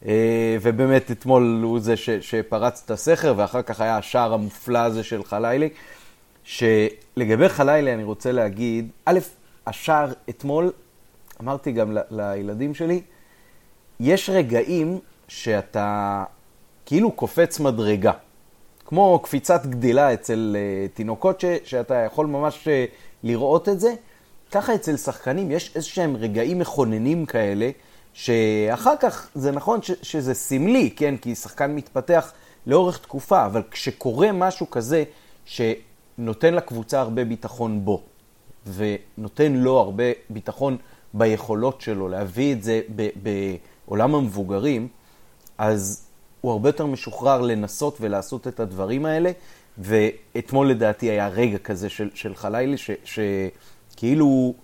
[0.02, 0.06] Uh,
[0.62, 5.24] ובאמת, אתמול הוא זה ש, שפרץ את הסכר, ואחר כך היה השער המופלא הזה של
[5.24, 5.68] חלילי.
[6.44, 9.18] שלגבי חלילי אני רוצה להגיד, א',
[9.66, 10.70] השער אתמול,
[11.40, 13.02] אמרתי גם לילדים שלי,
[14.02, 16.24] יש רגעים שאתה
[16.86, 18.12] כאילו קופץ מדרגה.
[18.84, 22.90] כמו קפיצת גדילה אצל uh, תינוקות, ש, שאתה יכול ממש uh,
[23.22, 23.94] לראות את זה.
[24.50, 27.70] ככה אצל שחקנים יש איזה שהם רגעים מכוננים כאלה,
[28.12, 31.16] שאחר כך זה נכון ש, שזה סמלי, כן?
[31.16, 32.32] כי שחקן מתפתח
[32.66, 35.04] לאורך תקופה, אבל כשקורה משהו כזה
[35.44, 38.02] שנותן לקבוצה הרבה ביטחון בו,
[38.74, 40.76] ונותן לו הרבה ביטחון
[41.14, 43.08] ביכולות שלו להביא את זה ב...
[43.22, 43.28] ב
[43.92, 44.88] עולם המבוגרים,
[45.58, 46.06] אז
[46.40, 49.30] הוא הרבה יותר משוחרר לנסות ולעשות את הדברים האלה,
[49.78, 54.54] ואתמול לדעתי היה רגע כזה של, של חלילי, שכאילו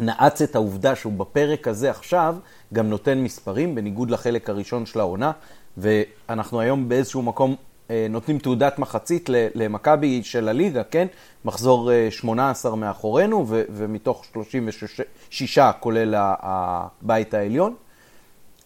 [0.00, 2.36] נעץ את העובדה שהוא בפרק הזה עכשיו
[2.72, 5.32] גם נותן מספרים, בניגוד לחלק הראשון של העונה,
[5.76, 7.56] ואנחנו היום באיזשהו מקום
[7.90, 11.06] אה, נותנים תעודת מחצית למכבי של הליגה, כן?
[11.44, 17.74] מחזור 18 אה, מאחורינו, ומתוך 36 כולל הבית העליון.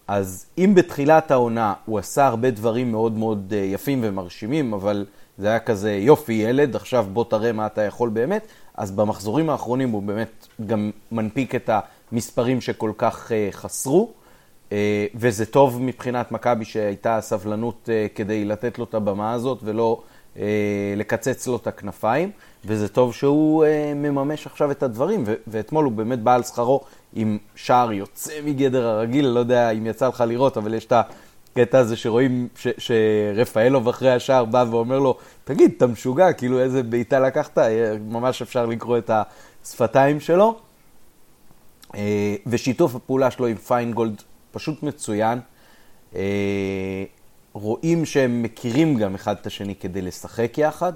[0.09, 5.07] אז אם בתחילת העונה הוא עשה הרבה דברים מאוד מאוד אה, יפים ומרשימים, אבל
[5.39, 9.91] זה היה כזה יופי ילד, עכשיו בוא תראה מה אתה יכול באמת, אז במחזורים האחרונים
[9.91, 11.71] הוא באמת גם מנפיק את
[12.13, 14.11] המספרים שכל כך uh, חסרו,
[14.69, 14.73] uh,
[15.15, 20.03] וזה טוב מבחינת מכבי שהייתה סבלנות כדי לתת לו את הבמה הזאת ולא
[20.97, 22.31] לקצץ לו את הכנפיים,
[22.65, 23.65] וזה טוב שהוא
[23.97, 26.81] מממש עכשיו את הדברים, ואתמול הוא באמת בא על שכרו
[27.13, 31.79] עם שער יוצא מגדר הרגיל, לא יודע אם יצא לך לראות, אבל יש את הקטע
[31.79, 37.21] הזה שרואים ש- שרפאלוב אחרי השער בא ואומר לו, תגיד, אתה משוגע, כאילו איזה בעיטה
[37.21, 37.59] לקחת,
[38.01, 39.11] ממש אפשר לקרוא את
[39.65, 40.57] השפתיים שלו.
[41.95, 45.41] אה, ושיתוף הפעולה שלו עם פיינגולד פשוט מצוין.
[46.15, 47.05] אה,
[47.53, 50.93] רואים שהם מכירים גם אחד את השני כדי לשחק יחד,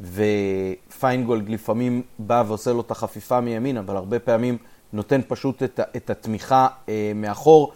[0.00, 4.58] ופיינגולד לפעמים בא ועושה לו את החפיפה מימין, אבל הרבה פעמים
[4.92, 7.72] נותן פשוט את, את התמיכה אה, מאחור,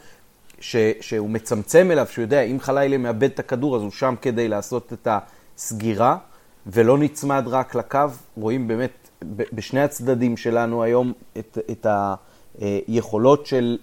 [0.61, 4.49] ש, שהוא מצמצם אליו, שהוא יודע, אם חלילה מאבד את הכדור, אז הוא שם כדי
[4.49, 6.17] לעשות את הסגירה,
[6.67, 7.99] ולא נצמד רק לקו.
[8.37, 11.87] רואים באמת בשני הצדדים שלנו היום את, את
[12.59, 13.79] היכולות של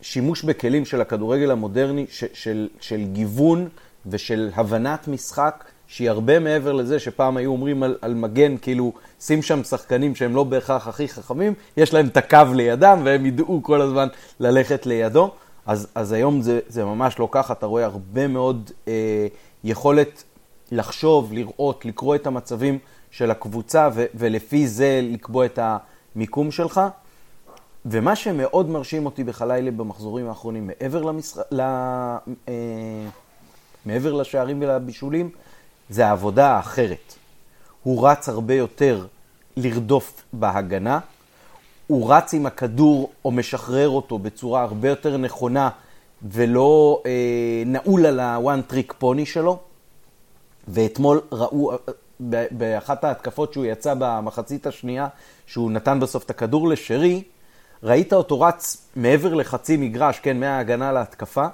[0.00, 3.68] שימוש בכלים של הכדורגל המודרני, ש, של, של גיוון
[4.06, 5.64] ושל הבנת משחק.
[5.86, 10.34] שהיא הרבה מעבר לזה שפעם היו אומרים על, על מגן, כאילו, שים שם שחקנים שהם
[10.34, 14.08] לא בהכרח הכי חכמים, יש להם את הקו לידם והם ידעו כל הזמן
[14.40, 15.30] ללכת לידו.
[15.66, 19.26] אז, אז היום זה, זה ממש לא ככה, אתה רואה הרבה מאוד אה,
[19.64, 20.24] יכולת
[20.72, 22.78] לחשוב, לראות, לקרוא את המצבים
[23.10, 25.58] של הקבוצה ו, ולפי זה לקבוע את
[26.16, 26.80] המיקום שלך.
[27.86, 31.38] ומה שמאוד מרשים אותי בחלילה במחזורים האחרונים, מעבר, למשח...
[31.50, 31.60] ל...
[31.60, 32.54] אה,
[33.86, 35.30] מעבר לשערים ולבישולים,
[35.90, 37.14] זה העבודה האחרת.
[37.82, 39.06] הוא רץ הרבה יותר
[39.56, 40.98] לרדוף בהגנה,
[41.86, 45.70] הוא רץ עם הכדור או משחרר אותו בצורה הרבה יותר נכונה
[46.22, 49.58] ולא אה, נעול על ה-one trick pony שלו.
[50.68, 51.76] ואתמול ראו, אה,
[52.50, 55.08] באחת ההתקפות שהוא יצא במחצית השנייה,
[55.46, 57.22] שהוא נתן בסוף את הכדור לשרי,
[57.82, 61.46] ראית אותו רץ מעבר לחצי מגרש, כן, מההגנה להתקפה,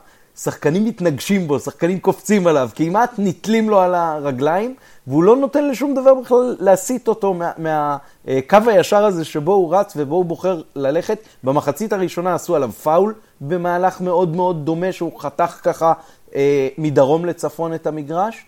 [0.44, 4.74] שחקנים מתנגשים בו, שחקנים קופצים עליו, כמעט נתלים לו על הרגליים,
[5.06, 9.76] והוא לא נותן לשום דבר בכלל להסיט אותו מהקו מה, מה, הישר הזה שבו הוא
[9.76, 11.18] רץ ובו הוא בוחר ללכת.
[11.44, 15.92] במחצית הראשונה עשו עליו פאול במהלך מאוד מאוד דומה, שהוא חתך ככה
[16.34, 18.44] אה, מדרום לצפון את המגרש,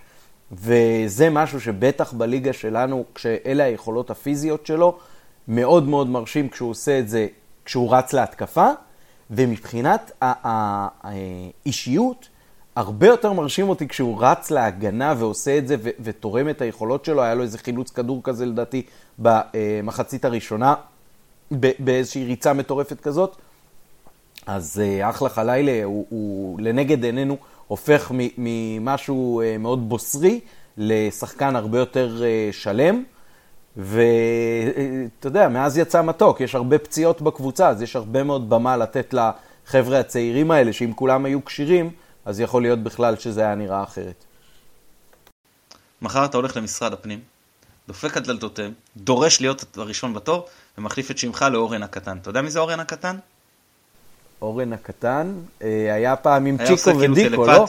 [0.53, 4.97] וזה משהו שבטח בליגה שלנו, כשאלה היכולות הפיזיות שלו,
[5.49, 7.27] מאוד מאוד מרשים כשהוא עושה את זה,
[7.65, 8.71] כשהוא רץ להתקפה.
[9.31, 10.11] ומבחינת
[11.03, 12.29] האישיות,
[12.77, 17.23] הרבה יותר מרשים אותי כשהוא רץ להגנה ועושה את זה ו- ותורם את היכולות שלו.
[17.23, 18.83] היה לו איזה חילוץ כדור כזה לדעתי
[19.19, 20.75] במחצית הראשונה,
[21.51, 23.37] באיזושהי ריצה מטורפת כזאת.
[24.47, 30.41] אז אה, אחלה חלילה, הוא, הוא לנגד עינינו הופך ממשהו אה, מאוד בוסרי
[30.77, 33.03] לשחקן הרבה יותר אה, שלם.
[33.77, 39.15] ואתה יודע, מאז יצא מתוק, יש הרבה פציעות בקבוצה, אז יש הרבה מאוד במה לתת
[39.15, 41.91] לחבר'ה הצעירים האלה, שאם כולם היו כשירים,
[42.25, 44.25] אז יכול להיות בכלל שזה היה נראה אחרת.
[46.03, 47.21] מחר אתה הולך למשרד הפנים,
[47.89, 50.47] דופק על דלתותיהם, דורש להיות הראשון בתור,
[50.79, 52.19] ומחליף את שמך לאורן הקטן.
[52.23, 53.17] אתה יודע מי זה אורן הקטן?
[54.43, 57.67] אורן הקטן, אה, היה פעם עם צ'יקו כאילו ודיקו, לא?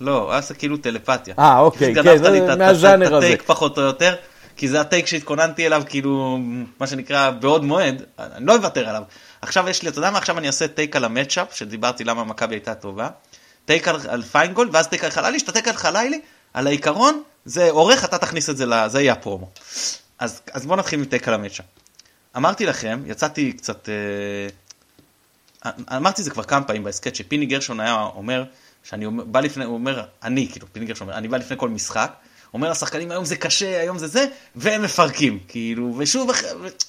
[0.00, 1.34] לא, הוא היה עושה כאילו טלפתיה.
[1.38, 3.18] אה, אוקיי, כן, מהז'אנר הזה.
[3.18, 4.14] את הטייק פחות או יותר,
[4.60, 6.38] כי זה הטייק שהתכוננתי אליו, כאילו,
[6.80, 9.02] מה שנקרא, בעוד מועד, אני לא אוותר עליו.
[9.42, 12.54] עכשיו יש לי, אתה יודע מה, עכשיו אני אעשה טייק על המצ'אפ, שדיברתי למה מכבי
[12.54, 13.08] הייתה טובה.
[13.64, 16.20] take על, על פיינגולד, ואז take על חלילי, שאתה take על חלילי,
[16.54, 19.50] על העיקרון, זה עורך, אתה תכניס את זה, זה יהיה הפרומו.
[20.18, 21.64] אז, אז בואו נתחיל מ take על ה matchup.
[22.36, 23.88] אמרתי לכם, יצאתי קצת,
[25.64, 28.44] אה, אמרתי זה כבר כמה פעמים בהסכת, שפיני גרשון היה אומר,
[28.82, 32.12] שאני בא לפני, הוא אומר, אני, כאילו, פיני גרשון אומר, אני בא לפני כל משחק,
[32.54, 36.30] אומר לשחקנים היום זה קשה, היום זה זה, והם מפרקים, כאילו, ושוב,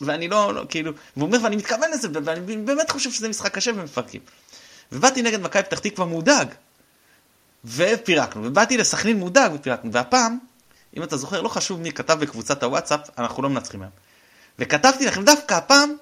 [0.01, 3.71] ואני לא, לא כאילו, והוא אומר, ואני מתכוון לזה, ואני באמת חושב שזה משחק קשה
[3.75, 4.21] והם מפרקים.
[4.91, 6.47] ובאתי נגד מכבי פתח תקווה מודאג,
[7.65, 10.37] ופירקנו, ובאתי לסכנין מודאג ופירקנו, והפעם,
[10.97, 13.91] אם אתה זוכר, לא חשוב מי כתב בקבוצת הוואטסאפ, אנחנו לא מנצחים היום.
[14.59, 15.95] וכתבתי לכם דווקא הפעם,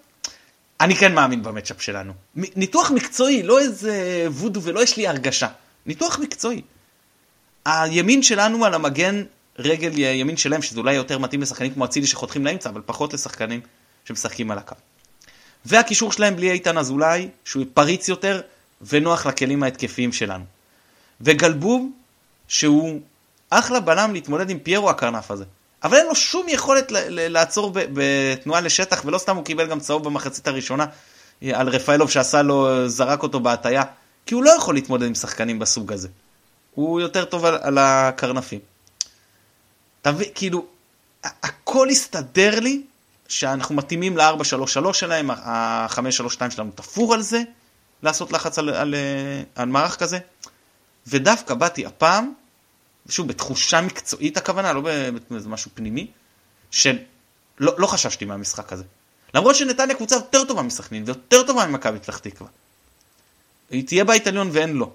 [0.82, 2.14] אני כן מאמין במצ'אפ שלנו.
[2.36, 5.48] ניתוח מקצועי, לא איזה וודו ולא יש לי הרגשה.
[5.86, 6.62] ניתוח מקצועי.
[7.66, 9.24] הימין שלנו על המגן
[9.60, 13.62] רגל ימין שלהם, שזה אולי יותר מתאים לשחקנים כמו אצילי שחותכים לאמצע, אבל פחות לשחקנים
[14.06, 14.76] שמשחקים על הקו.
[15.66, 18.42] והקישור שלהם בלי איתן אזולאי, שהוא פריץ יותר
[18.82, 20.44] ונוח לכלים ההתקפיים שלנו.
[21.22, 21.90] וגלבוב,
[22.48, 23.00] שהוא
[23.50, 25.46] אחלה בלם להתמודד עם פיירו הקרנף הזה.
[25.84, 30.48] אבל אין לו שום יכולת לעצור בתנועה לשטח, ולא סתם הוא קיבל גם צהוב במחצית
[30.48, 30.86] הראשונה
[31.54, 33.84] על רפאלוב שעשה לו, זרק אותו בהטייה,
[34.26, 36.08] כי הוא לא יכול להתמודד עם שחקנים בסוג הזה.
[36.76, 38.60] הוא יותר טוב על, על הקרנפים.
[40.02, 40.66] אתה מבין, כאילו,
[41.24, 42.82] הכל הסתדר לי
[43.28, 47.42] שאנחנו מתאימים ל-4-3-3 שלהם, ה-5-3-2 שלנו תפור על זה,
[48.04, 48.96] לעשות לחץ על, על,
[49.56, 50.20] על מערך כזה.
[51.08, 52.34] ודווקא באתי הפעם,
[53.10, 54.82] שוב, בתחושה מקצועית הכוונה, לא
[55.30, 56.08] באיזה משהו פנימי,
[56.72, 56.92] שלא
[57.60, 58.84] לא חששתי מהמשחק הזה.
[59.34, 62.50] למרות שנתניה קבוצה יותר טובה מסכנין ויותר טובה ממכבי פתח תקווה.
[63.70, 64.92] היא תהיה בית עליון ואין לו.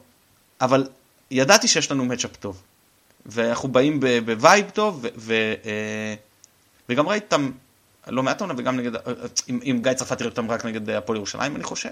[0.60, 0.88] אבל
[1.30, 2.62] ידעתי שיש לנו matchup טוב.
[3.26, 5.32] ואנחנו באים ב vibe טוב, ו, ו,
[5.64, 6.14] אה,
[6.88, 7.50] וגם ראיתי אותם
[8.06, 8.92] לא מעט עונה, וגם נגד,
[9.46, 11.90] עם, עם גיא צרפתי ראיתי אותם רק נגד הפועל ירושלים, אני חושב.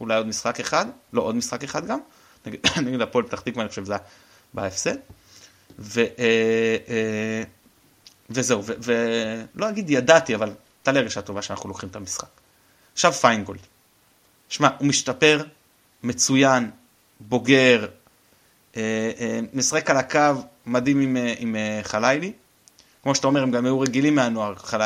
[0.00, 1.98] אולי עוד משחק אחד, לא עוד משחק אחד גם,
[2.46, 4.02] נגד, נגד הפועל פתח תקווה, אני חושב שזה היה
[4.54, 4.96] בהפסד.
[5.78, 7.42] ו, אה, אה,
[8.30, 10.48] וזהו, ולא אגיד ידעתי, אבל
[10.80, 12.28] הייתה לי הרגשה טובה שאנחנו לוקחים את המשחק.
[12.92, 13.60] עכשיו פיינגולד.
[14.48, 15.44] שמע, הוא משתפר,
[16.02, 16.70] מצוין,
[17.20, 17.86] בוגר,
[19.52, 20.34] משחק על הקו
[20.66, 22.32] מדהים עם, אה, עם חלילי.
[23.02, 24.80] כמו שאתה אומר, הם גם היו רגילים מהנוער, חל...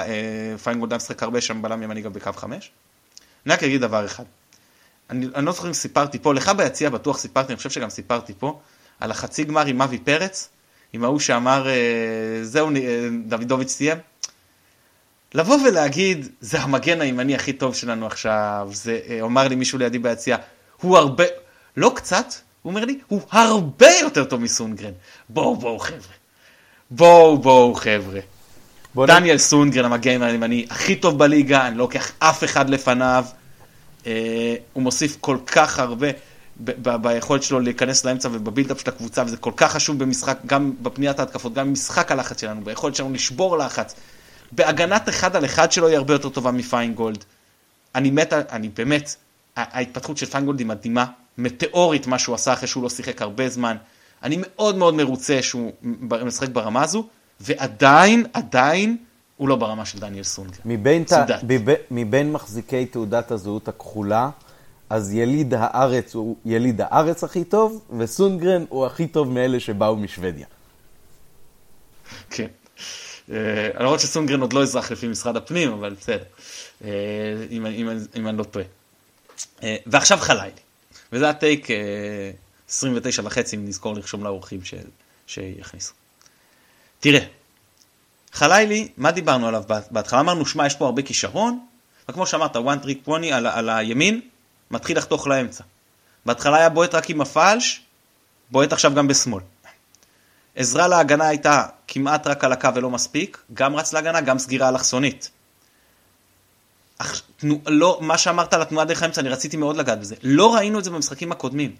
[0.62, 2.70] פיינגולד משחק הרבה שם בלם ימני גם בקו חמש.
[3.46, 4.24] אני רק אגיד דבר אחד.
[5.10, 8.32] אני, אני לא זוכר אם סיפרתי פה, לך ביציע בטוח סיפרתי, אני חושב שגם סיפרתי
[8.38, 8.60] פה,
[9.00, 10.48] על החצי גמר עם אבי פרץ,
[10.92, 11.66] עם ההוא שאמר,
[12.42, 12.70] זהו,
[13.26, 13.98] דוידוביץ' סיים.
[15.34, 20.36] לבוא ולהגיד, זה המגן הימני הכי טוב שלנו עכשיו, זה, אמר לי מישהו לידי ביציע,
[20.80, 21.24] הוא הרבה,
[21.76, 22.26] לא קצת,
[22.62, 24.92] הוא אומר לי, הוא הרבה יותר טוב מסונגרן.
[25.28, 26.14] בואו, בואו חבר'ה.
[26.90, 28.20] בואו, בואו חבר'ה.
[28.94, 29.38] בוא דניאל נ...
[29.38, 33.24] סונגרן, המגן הימני, הכי טוב בליגה, אני לא לוקח אף אחד לפניו.
[34.06, 36.08] אה, הוא מוסיף כל כך הרבה
[37.00, 41.54] ביכולת שלו להיכנס לאמצע ובבילדאפ של הקבוצה, וזה כל כך חשוב במשחק, גם בפניית ההתקפות,
[41.54, 43.94] גם במשחק הלחץ שלנו, ביכולת שלנו לשבור לחץ.
[44.52, 47.24] בהגנת אחד על אחד שלו היא הרבה יותר טובה מפיינגולד.
[47.94, 49.14] אני מת, אני באמת,
[49.56, 51.04] ההתפתחות של פיינגולד היא מדהימה,
[51.38, 53.76] מטאורית מה שהוא עשה אחרי שהוא לא שיחק הרבה זמן.
[54.22, 55.72] אני מאוד מאוד מרוצה שהוא
[56.26, 57.06] משחק ברמה הזו,
[57.40, 58.96] ועדיין, עדיין,
[59.36, 60.58] הוא לא ברמה של דניאל סונגר.
[60.64, 61.12] מבין, ת...
[61.42, 64.30] מבין, מבין מחזיקי תעודת הזהות הכחולה,
[64.90, 70.46] אז יליד הארץ הוא יליד הארץ הכי טוב, וסונגרן הוא הכי טוב מאלה שבאו משוודיה.
[72.30, 72.46] כן.
[73.32, 76.24] אה, למרות שסונגרן עוד לא אזרח לפי משרד הפנים, אבל בסדר,
[76.84, 76.90] אה,
[78.16, 78.64] אם אני לא טועה.
[79.62, 80.50] אה, ועכשיו חלילי.
[81.12, 81.66] וזה הטייק
[82.68, 84.74] 29 וחצי, אם נזכור לרשום לאורחים ש...
[85.26, 85.92] שיכניסו.
[87.00, 87.20] תראה,
[88.32, 90.20] חלילי, מה דיברנו עליו בהתחלה?
[90.20, 91.66] אמרנו, שמע, יש פה הרבה כישרון,
[92.08, 94.20] וכמו שאמרת, one trick pony על, על הימין,
[94.70, 95.64] מתחיל לחתוך לאמצע.
[96.26, 97.82] בהתחלה היה בועט רק עם הפלש,
[98.50, 99.42] בועט עכשיו גם בשמאל.
[100.56, 105.30] עזרה להגנה הייתה כמעט רק על הקו ולא מספיק, גם רץ להגנה, גם סגירה אלכסונית.
[107.00, 110.14] אך, תנו, לא, מה שאמרת על התנועה דרך האמצע, אני רציתי מאוד לגעת בזה.
[110.22, 111.76] לא ראינו את זה במשחקים הקודמים.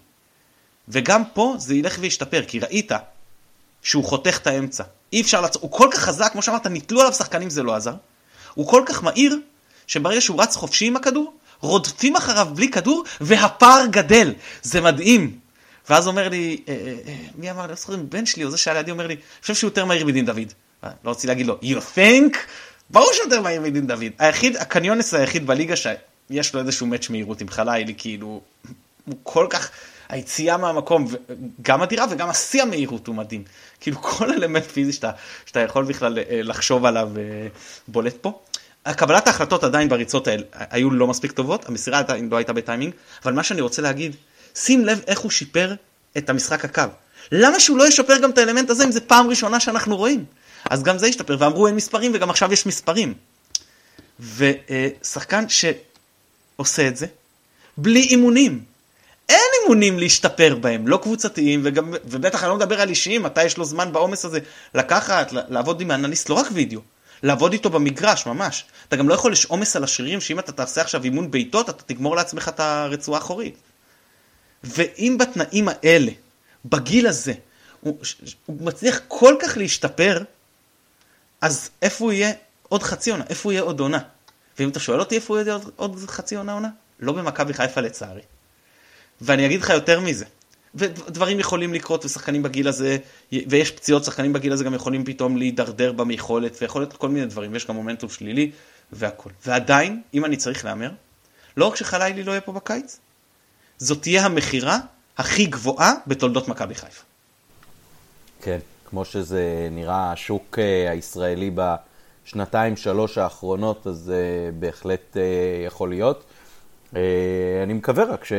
[0.87, 2.91] וגם פה זה ילך וישתפר, כי ראית
[3.81, 4.83] שהוא חותך את האמצע.
[5.13, 7.93] אי אפשר לעצור, הוא כל כך חזק, כמו שאמרת, ניתלו עליו שחקנים, זה לא עזר.
[8.53, 9.39] הוא כל כך מהיר,
[9.87, 14.33] שברגע שהוא רץ חופשי עם הכדור, רודפים אחריו בלי כדור, והפער גדל.
[14.61, 15.39] זה מדהים.
[15.89, 18.51] ואז אומר לי, אה, אה, אה, מי אמר לי, לא זוכר אם בן שלי או
[18.51, 20.53] זה שהיה לידי, אומר לי, אני חושב שהוא יותר מהיר מדין דוד.
[21.03, 22.37] לא רציתי להגיד לו, you think?
[22.91, 24.11] ברור שהוא יותר מהיר מדין דוד.
[24.19, 28.41] היחיד, הקניונס היחיד בליגה שיש לו איזשהו מאץ' מהירות עם חלילי, כאילו,
[29.05, 29.71] הוא כל כך,
[30.09, 31.07] היציאה מהמקום,
[31.61, 33.43] גם אדירה וגם השיא המהירות הוא מדהים.
[33.79, 35.11] כאילו כל אלמנט פיזי שאתה,
[35.45, 37.09] שאתה יכול בכלל לחשוב עליו
[37.87, 38.39] בולט פה.
[38.95, 43.33] קבלת ההחלטות עדיין בריצות האלה היו לא מספיק טובות, המסירה עדיין לא הייתה בטיימינג, אבל
[43.33, 44.15] מה שאני רוצה להגיד,
[44.55, 45.73] שים לב איך הוא שיפר
[46.17, 46.83] את המשחק הקו.
[47.31, 50.25] למה שהוא לא ישפר גם את האלמנט הזה אם זה פעם ראשונה שאנחנו רואים?
[50.69, 53.13] אז גם זה ישתפר, ואמרו אין מספרים וגם עכשיו יש מספרים.
[54.19, 57.05] ושחקן שעושה את זה,
[57.77, 58.63] בלי אימונים.
[59.29, 63.57] אין אימונים להשתפר בהם, לא קבוצתיים, וגם, ובטח אני לא מדבר על אישיים, מתי יש
[63.57, 64.39] לו זמן בעומס הזה
[64.75, 66.81] לקחת, לעבוד עם האנליסט, לא רק וידאו,
[67.23, 68.65] לעבוד איתו במגרש, ממש.
[68.87, 71.83] אתה גם לא יכול, יש עומס על השרירים, שאם אתה תעשה עכשיו אימון בעיטות, אתה
[71.83, 73.55] תגמור לעצמך את הרצועה האחורית.
[74.63, 76.11] ואם בתנאים האלה,
[76.65, 77.33] בגיל הזה,
[77.81, 77.97] הוא,
[78.45, 80.23] הוא מצליח כל כך להשתפר,
[81.41, 82.31] אז איפה הוא יהיה
[82.69, 83.23] עוד חצי עונה?
[83.29, 83.99] איפה הוא יהיה עוד עונה?
[84.59, 86.69] ואם אתה שואל אותי איפה הוא יהיה עוד, עוד חצי עונה עונה?
[86.99, 88.21] לא במכבי חיפה לצערי.
[89.21, 90.25] ואני אגיד לך יותר מזה,
[90.75, 92.97] ודברים יכולים לקרות ושחקנים בגיל הזה,
[93.31, 97.53] ויש פציעות, שחקנים בגיל הזה גם יכולים פתאום להידרדר ביכולת, ויכול להיות כל מיני דברים,
[97.53, 98.51] ויש גם מומנטום שלילי
[98.91, 99.29] והכל.
[99.45, 100.91] ועדיין, אם אני צריך להמר,
[101.57, 102.99] לא רק שחלילי לא יהיה פה בקיץ,
[103.77, 104.79] זאת תהיה המכירה
[105.17, 107.03] הכי גבוהה בתולדות מכבי חיפה.
[108.41, 108.59] כן,
[108.91, 115.21] כמו שזה נראה השוק אה, הישראלי בשנתיים, שלוש האחרונות, אז זה אה, בהחלט אה,
[115.65, 116.23] יכול להיות.
[117.63, 118.33] אני מקווה רק ש...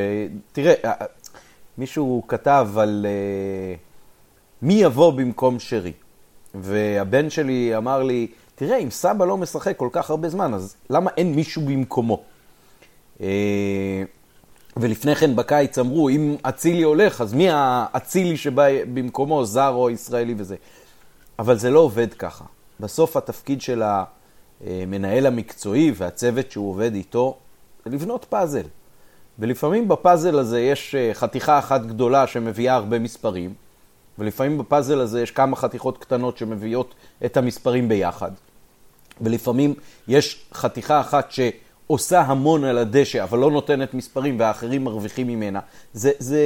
[0.53, 0.75] תראה,
[1.79, 3.07] מישהו כתב על
[4.63, 5.93] מי יבוא במקום שרי.
[6.55, 11.11] והבן שלי אמר לי, תראה, אם סבא לא משחק כל כך הרבה זמן, אז למה
[11.17, 12.23] אין מישהו במקומו?
[14.77, 20.35] ולפני כן בקיץ אמרו, אם אצילי הולך, אז מי האצילי שבא במקומו, זר או ישראלי
[20.39, 20.57] וזה.
[21.39, 22.45] אבל זה לא עובד ככה.
[22.81, 27.37] בסוף התפקיד של המנהל המקצועי והצוות שהוא עובד איתו,
[27.85, 28.67] זה לבנות פאזל.
[29.39, 33.55] ולפעמים בפאזל הזה יש אה, חתיכה אחת גדולה שמביאה הרבה מספרים,
[34.19, 38.31] ולפעמים בפאזל הזה יש כמה חתיכות קטנות שמביאות את המספרים ביחד.
[39.21, 39.75] ולפעמים
[40.09, 41.41] יש חתיכה אחת ש...
[41.87, 45.61] עושה המון על הדשא, אבל לא נותנת מספרים והאחרים מרוויחים ממנה.
[45.93, 46.41] זה, זה,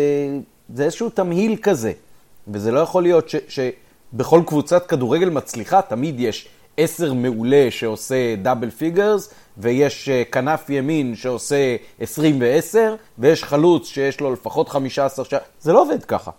[0.75, 1.93] זה איזשהו תמהיל כזה,
[2.49, 8.71] וזה לא יכול להיות ש, שבכל קבוצת כדורגל מצליחה תמיד יש עשר מעולה שעושה double
[8.71, 15.25] figures, ויש אה, כנף ימין שעושה עשרים ועשר, ויש חלוץ שיש לו לפחות חמישה עשר
[15.25, 15.41] שערים.
[15.61, 16.31] זה לא עובד ככה.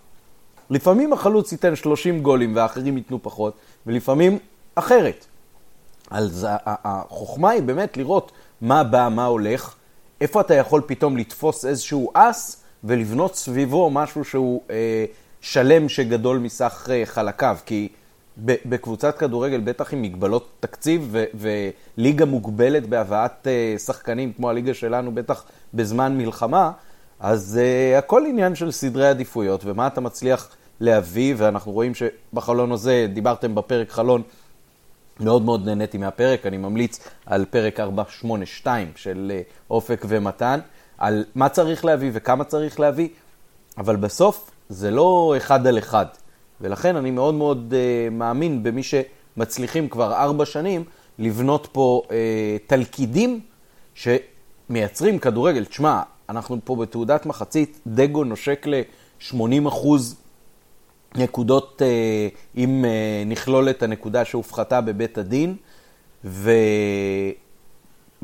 [0.70, 3.54] לפעמים החלוץ ייתן שלושים גולים והאחרים ייתנו פחות,
[3.86, 4.38] ולפעמים
[4.74, 5.26] אחרת.
[6.10, 9.74] אז החוכמה היא באמת לראות מה בא, מה הולך,
[10.20, 15.04] איפה אתה יכול פתאום לתפוס איזשהו אס ולבנות סביבו משהו שהוא אה,
[15.40, 17.88] שלם שגדול מסך אה, חלקיו, כי
[18.44, 25.14] בקבוצת כדורגל, בטח עם מגבלות תקציב ו- וליגה מוגבלת בהבאת uh, שחקנים, כמו הליגה שלנו,
[25.14, 25.44] בטח
[25.74, 26.70] בזמן מלחמה,
[27.20, 30.48] אז uh, הכל עניין של סדרי עדיפויות, ומה אתה מצליח
[30.80, 34.22] להביא, ואנחנו רואים שבחלון הזה, דיברתם בפרק חלון
[35.20, 40.60] מאוד מאוד נהניתי מהפרק, אני ממליץ על פרק 482 של אה, אופק ומתן,
[40.98, 43.08] על מה צריך להביא וכמה צריך להביא,
[43.78, 46.06] אבל בסוף זה לא אחד על אחד.
[46.60, 50.84] ולכן אני מאוד מאוד uh, מאמין במי שמצליחים כבר ארבע שנים
[51.18, 52.10] לבנות פה uh,
[52.66, 53.40] תלכידים
[53.94, 55.64] שמייצרים כדורגל.
[55.64, 60.16] תשמע, אנחנו פה בתעודת מחצית, דגו נושק ל-80 אחוז
[61.16, 65.56] נקודות, אה, אם אה, נכלול את הנקודה שהופחתה בבית הדין,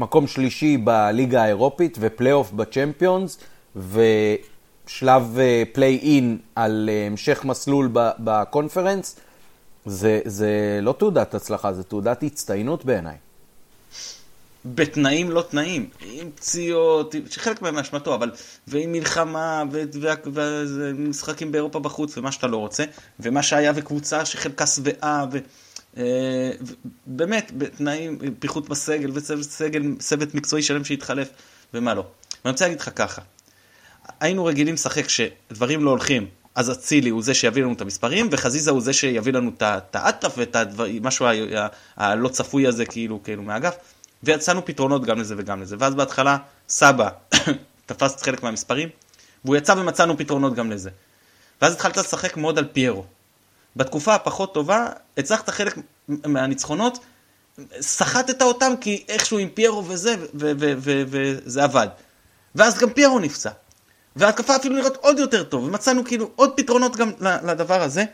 [0.01, 3.39] ומקום שלישי בליגה האירופית ופלייאוף בצ'מפיונס,
[3.76, 5.39] ושלב
[5.72, 9.20] פליי אה, אין על המשך מסלול בקונפרנס,
[9.87, 13.16] זה, זה לא תעודת הצלחה, זה תעודת הצטיינות בעיניי.
[14.65, 18.31] בתנאים לא תנאים, עם פציעות, שחלק מהם מאשמתו, אבל
[18.67, 19.62] ועם מלחמה,
[20.33, 22.85] ומשחקים באירופה בחוץ, ומה שאתה לא רוצה,
[23.21, 25.27] ומה שהיה וקבוצה שחלקה שבעה,
[27.07, 31.29] ובאמת, אה, בתנאים, פיחות בסגל, וצוות מקצועי שלם שהתחלף,
[31.75, 32.05] ומה לא.
[32.45, 33.23] ואני רוצה להגיד לך ככה,
[34.21, 38.71] היינו רגילים לשחק שדברים לא הולכים, אז אצילי הוא זה שיביא לנו את המספרים, וחזיזה
[38.71, 40.57] הוא זה שיביא לנו את האטרף ואת
[41.05, 41.27] המשהו
[41.97, 43.75] הלא צפוי הזה כאילו, כאילו מהאגף,
[44.25, 46.37] ויצאנו פתרונות גם לזה וגם לזה, ואז בהתחלה
[46.68, 47.09] סבא
[47.87, 48.89] תפס חלק מהמספרים,
[49.45, 50.91] והוא יצא ומצאנו פתרונות גם לזה.
[51.62, 53.05] ואז התחלת לשחק מאוד על פיירו.
[53.77, 56.99] בתקופה הפחות טובה, הצלחת חלק מהניצחונות,
[57.81, 61.89] סחטת אותם כי איכשהו עם פיירו וזה, וזה עבד.
[62.55, 63.51] ואז גם פיירו נפצע.
[64.16, 68.05] וההתקפה אפילו נראית עוד יותר טוב, ומצאנו כאילו עוד פתרונות גם לדבר הזה,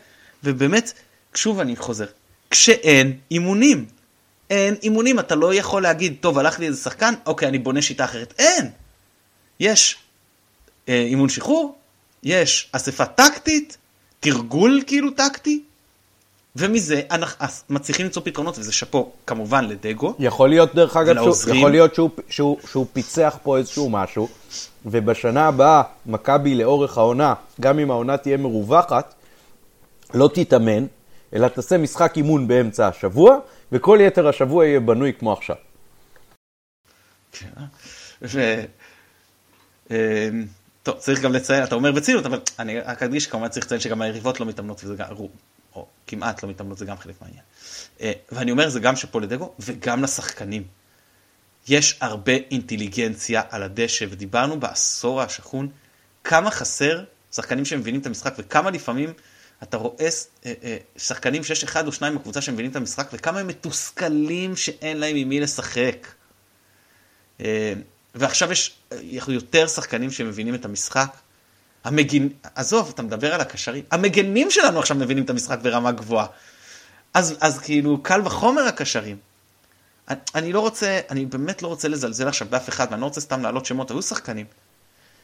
[0.45, 0.93] ובאמת,
[1.35, 2.07] שוב אני חוזר,
[2.51, 3.87] כשאין אימונים,
[4.83, 8.35] אימונים, אתה לא יכול להגיד, טוב, הלך לי איזה שחקן, אוקיי, אני בונה שיטה אחרת,
[8.39, 8.71] אין.
[9.61, 9.97] יש
[10.89, 11.79] אה, אימון שחרור,
[12.23, 13.77] יש אספה טקטית,
[14.21, 15.63] תרגול כאילו טקטי,
[16.57, 20.15] ומזה אנחנו מצליחים למצוא פתרונות, וזה שאפו כמובן לדגו.
[20.19, 24.29] יכול להיות, דרך אגב, שהוא, יכול להיות שהוא, שהוא, שהוא פיצח פה איזשהו משהו,
[24.87, 29.15] ובשנה הבאה, מכבי לאורך העונה, גם אם העונה תהיה מרווחת,
[30.15, 30.87] לא תתאמן,
[31.35, 33.39] אלא תעשה משחק אימון באמצע השבוע,
[33.73, 35.57] וכל יתר השבוע יהיה בנוי כמו עכשיו.
[37.33, 37.51] כן,
[38.23, 38.65] ו...
[39.91, 40.47] אמ,
[40.83, 44.03] טוב, צריך גם לציין, אתה אומר בציניות, אבל אני רק אדגיש כמובן צריך לציין שגם
[44.03, 45.07] היריבות לא מתאמנות, וזה גם,
[45.75, 47.43] או כמעט לא מתאמנות, זה גם חלק מהעניין.
[48.01, 50.65] אה, ואני אומר, זה גם שאפו לדגו, וגם לשחקנים.
[51.69, 55.69] יש הרבה אינטליגנציה על הדשא, ודיברנו בעשור השכון,
[56.25, 59.13] כמה חסר שחקנים שמבינים את המשחק, וכמה לפעמים
[59.63, 60.09] אתה רואה
[60.47, 64.97] אה, אה, שחקנים שיש אחד או שניים בקבוצה שמבינים את המשחק, וכמה הם מתוסכלים שאין
[64.97, 66.07] להם עם מי לשחק.
[68.15, 68.77] ועכשיו יש
[69.29, 71.17] יותר שחקנים שמבינים את המשחק.
[71.85, 72.29] המגן...
[72.55, 73.85] עזוב, אתה מדבר על הקשרים.
[73.91, 76.27] המגנים שלנו עכשיו מבינים את המשחק ברמה גבוהה.
[77.15, 79.17] אז, אז כאילו, קל וחומר הקשרים.
[80.09, 83.21] אני, אני לא רוצה, אני באמת לא רוצה לזלזל עכשיו באף אחד, ואני לא רוצה
[83.21, 84.47] סתם להעלות שמות, היו שחקנים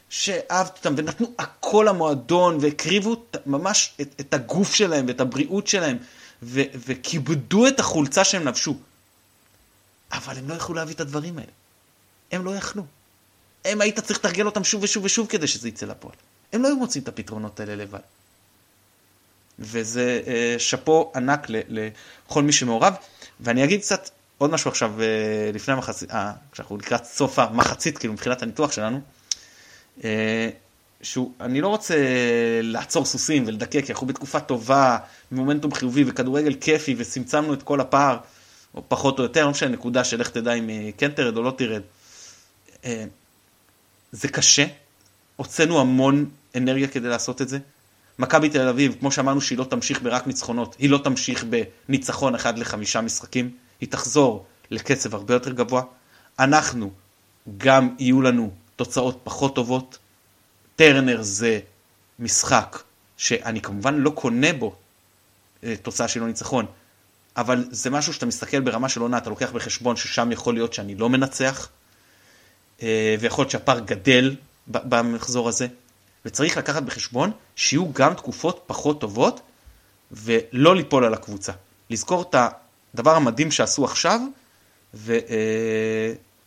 [0.09, 5.97] שאהבתי אותם ונתנו הכל למועדון והקריבו ממש את, את הגוף שלהם ואת הבריאות שלהם
[6.43, 8.75] ו, וכיבדו את החולצה שהם לבשו.
[10.11, 11.51] אבל הם לא יכלו להביא את הדברים האלה.
[12.31, 12.83] הם לא יכלו.
[13.65, 16.15] הם היית צריך לתרגל אותם שוב ושוב ושוב כדי שזה יצא לפועל.
[16.53, 17.99] הם לא היו מוצאים את הפתרונות האלה לבד.
[19.59, 22.93] וזה אה, שאפו ענק לכל מי שמעורב.
[23.39, 28.13] ואני אגיד קצת עוד משהו עכשיו, אה, לפני המחצית, אה, כשאנחנו לקראת סוף המחצית, כאילו
[28.13, 29.01] מבחינת הניתוח שלנו,
[31.01, 31.95] שהוא, אני לא רוצה
[32.61, 34.97] לעצור סוסים ולדקק, כי אנחנו בתקופה טובה,
[35.31, 38.17] מומנטום חיובי וכדורגל כיפי, וצמצמנו את כל הפער,
[38.75, 41.53] או פחות או יותר, לא משנה, נקודה של איך תדע אם כן תרד או לא
[41.57, 41.81] תרד.
[42.85, 43.05] אה,
[44.11, 44.65] זה קשה,
[45.35, 47.59] הוצאנו המון אנרגיה כדי לעשות את זה.
[48.19, 51.45] מכבי תל אביב, כמו שאמרנו שהיא לא תמשיך ברק ניצחונות, היא לא תמשיך
[51.89, 55.81] בניצחון אחד לחמישה משחקים, היא תחזור לקצב הרבה יותר גבוה.
[56.39, 56.91] אנחנו,
[57.57, 59.97] גם יהיו לנו תוצאות פחות טובות.
[60.75, 61.59] טרנר זה
[62.19, 62.83] משחק
[63.17, 64.75] שאני כמובן לא קונה בו
[65.63, 66.65] אה, תוצאה של לא ניצחון,
[67.37, 70.95] אבל זה משהו שאתה מסתכל ברמה של עונה, אתה לוקח בחשבון ששם יכול להיות שאני
[70.95, 71.69] לא מנצח,
[72.81, 74.35] אה, ויכול להיות שהפער גדל
[74.67, 75.67] במחזור הזה,
[76.25, 79.41] וצריך לקחת בחשבון שיהיו גם תקופות פחות טובות,
[80.11, 81.51] ולא ליפול על הקבוצה.
[81.89, 82.35] לזכור את
[82.93, 84.19] הדבר המדהים שעשו עכשיו,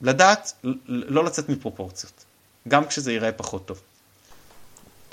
[0.03, 0.53] ולדעת
[0.87, 2.25] לא לצאת מפרופורציות,
[2.69, 3.81] גם כשזה ייראה פחות טוב.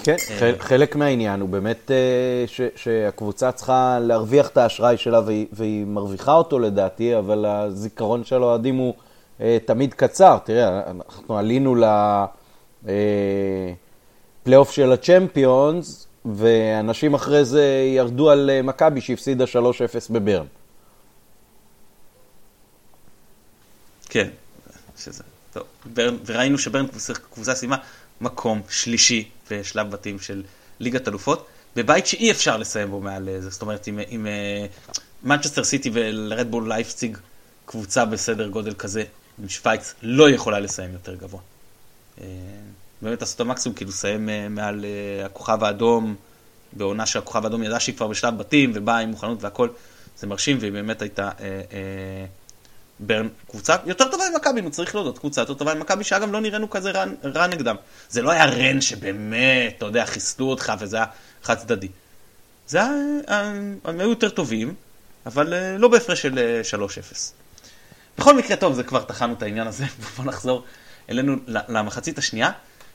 [0.04, 5.46] כן, אה, חלק מהעניין הוא באמת אה, ש, שהקבוצה צריכה להרוויח את האשראי שלה והיא,
[5.52, 8.94] והיא מרוויחה אותו לדעתי, אבל הזיכרון של האוהדים הוא
[9.42, 10.38] אה, תמיד קצר.
[10.44, 11.76] תראה, אנחנו עלינו
[14.44, 19.48] לפלייאוף של הצ'מפיונס, ואנשים אחרי זה ירדו על מכבי שהפסידה 3-0
[20.10, 20.46] בברן.
[24.10, 24.28] כן,
[24.98, 25.24] שזה,
[25.54, 26.86] טוב, ברן, וראינו שברן
[27.34, 27.78] קבוצה סיימה
[28.22, 30.44] מקום שלישי בשלב בתים של
[30.80, 34.28] ליגת אלופות, בבית שאי אפשר לסיים בו מעל זה, זאת אומרת, עם
[35.24, 37.18] מנצ'סטר סיטי ולרדבול לייפציג,
[37.66, 39.04] קבוצה בסדר גודל כזה,
[39.42, 41.40] עם שווייץ, לא יכולה לסיים יותר גבוה.
[42.22, 42.26] אה,
[43.02, 46.16] באמת עשו את המקסימום, כאילו לסיים אה, מעל אה, הכוכב האדום,
[46.74, 49.70] בעונה שהכוכב האדום ידע שהיא כבר בשלב בתים, ובאה עם מוכנות והכל,
[50.18, 51.32] זה מרשים, והיא באמת הייתה אה,
[51.72, 52.26] אה,
[53.48, 56.92] קבוצה יותר טובה ממכבי, נו צריך להודות, קבוצה יותר טובה ממכבי, שאגב לא נראינו כזה
[56.92, 57.76] רע, רע נגדם.
[58.10, 61.06] זה לא היה רן שבאמת, אתה יודע, חיסלו אותך וזה היה
[61.44, 61.88] חד צדדי.
[62.68, 62.92] זה היה,
[63.84, 64.76] הם היו יותר טובים,
[65.26, 66.40] אבל אה, לא בהפרש של
[66.74, 66.78] 3-0.
[66.78, 66.84] אה,
[68.18, 69.86] בכל מקרה, טוב, זה כבר טחנו את העניין הזה,
[70.16, 70.64] בואו נחזור
[71.10, 72.52] אלינו למחצית השנייה.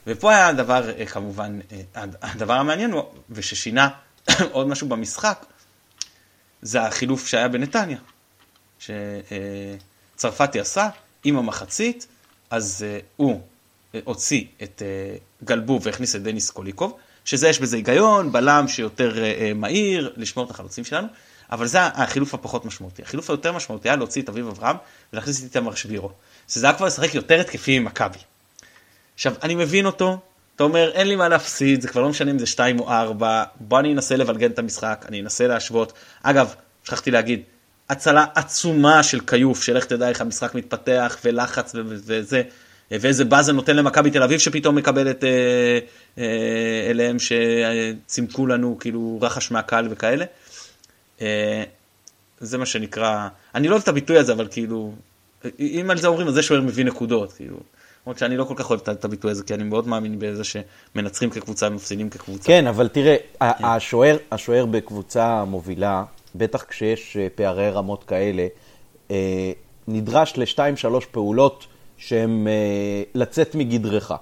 [0.06, 1.60] ופה היה הדבר, אה, כמובן,
[2.22, 2.94] הדבר המעניין,
[3.30, 3.88] וששינה
[4.52, 5.44] עוד משהו במשחק,
[6.62, 7.98] זה החילוף שהיה בנתניה.
[10.22, 10.88] שצרפתי עשה
[11.24, 12.06] עם המחצית,
[12.50, 13.40] אז הוא
[14.04, 14.82] הוציא את
[15.44, 20.50] גלבוב והכניס את דניס קוליקוב, שזה יש בזה היגיון, בלם שיותר אה, מהיר, לשמור את
[20.50, 21.08] החלוצים שלנו,
[21.52, 23.02] אבל זה החילוף הפחות משמעותי.
[23.02, 24.76] החילוף היותר משמעותי היה להוציא את אביב אברהם
[25.12, 26.10] ולהכניס את איתמר שבירו.
[26.48, 28.18] שזה היה כבר לשחק יותר התקפי ממכבי.
[29.14, 30.18] עכשיו, אני מבין אותו,
[30.56, 33.44] אתה אומר, אין לי מה להפסיד, זה כבר לא משנה אם זה 2 או 4,
[33.60, 35.92] בוא אני אנסה לבלגן את המשחק, אני אנסה להשוות.
[36.22, 36.54] אגב,
[36.84, 37.42] שכחתי להגיד,
[37.92, 42.42] הצלה עצומה של כיוף, של איך תדע איך המשחק מתפתח, ולחץ וזה,
[42.90, 45.78] ואיזה באזל נותן למכבי תל אביב שפתאום מקבלת אה,
[46.18, 50.24] אה, אליהם שצימקו לנו כאילו רחש מהקהל וכאלה.
[51.20, 51.62] אה,
[52.40, 54.92] זה מה שנקרא, אני לא אוהב את הביטוי הזה, אבל כאילו,
[55.60, 57.56] אם על זה אומרים, אז זה שוער מביא נקודות, כאילו.
[58.06, 61.30] למרות שאני לא כל כך אוהב את הביטוי הזה, כי אני מאוד מאמין בזה שמנצחים
[61.30, 62.44] כקבוצה ומפסידים כקבוצה.
[62.44, 63.64] כן, אבל תראה, כן.
[63.64, 66.04] השוער, השוער בקבוצה מובילה,
[66.34, 68.46] בטח כשיש אה, פערי רמות כאלה,
[69.10, 69.52] אה,
[69.88, 71.66] נדרש לשתיים, שלוש פעולות
[71.96, 72.52] שהן אה,
[73.14, 74.12] לצאת מגדרך.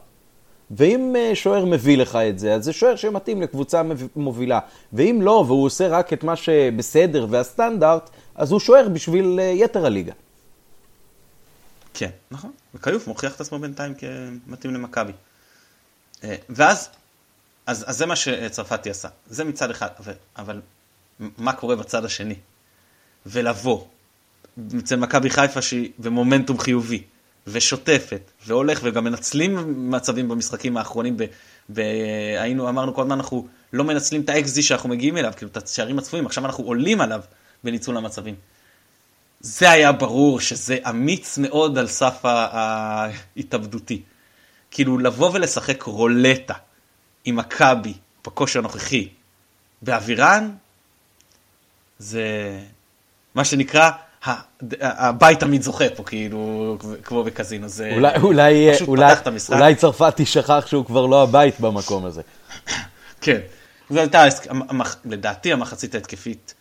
[0.70, 3.82] ואם שוער מביא לך את זה, אז זה שוער שמתאים לקבוצה
[4.16, 4.60] מובילה.
[4.92, 10.12] ואם לא, והוא עושה רק את מה שבסדר והסטנדרט, אז הוא שוער בשביל יתר הליגה.
[11.94, 12.50] כן, נכון.
[12.74, 15.12] וכיוף מוכיח את עצמו בינתיים כמתאים למכבי.
[16.48, 16.88] ואז,
[17.66, 19.08] אז, אז זה מה שצרפתי עשה.
[19.26, 20.60] זה מצד אחד, אבל, אבל
[21.38, 22.34] מה קורה בצד השני.
[23.26, 23.84] ולבוא
[24.78, 27.02] אצל מכבי חיפה שהיא במומנטום חיובי,
[27.46, 31.16] ושוטפת, והולך, וגם מנצלים מצבים במשחקים האחרונים,
[31.68, 35.98] והיינו, אמרנו כל הזמן, אנחנו לא מנצלים את ה-XG שאנחנו מגיעים אליו, כאילו את השערים
[35.98, 37.20] הצפויים, עכשיו אנחנו עולים עליו
[37.64, 38.34] בניצול המצבים.
[39.40, 44.02] זה היה ברור שזה אמיץ מאוד על סף ההתאבדותי.
[44.70, 46.54] כאילו לבוא ולשחק רולטה
[47.24, 47.94] עם מכבי
[48.26, 49.08] בכושר הנוכחי
[49.82, 50.50] באווירן,
[52.00, 52.58] זה
[53.34, 53.90] מה שנקרא,
[54.80, 59.52] הבית תמיד זוכה פה, כאילו, כמו בקזינו, זה אולי, אולי, פשוט אולי, פתח את המשחק.
[59.52, 62.22] אולי צרפתי שכח שהוא כבר לא הבית במקום הזה.
[63.20, 63.38] כן,
[63.90, 64.24] זו הייתה,
[65.04, 66.54] לדעתי, המחצית ההתקפית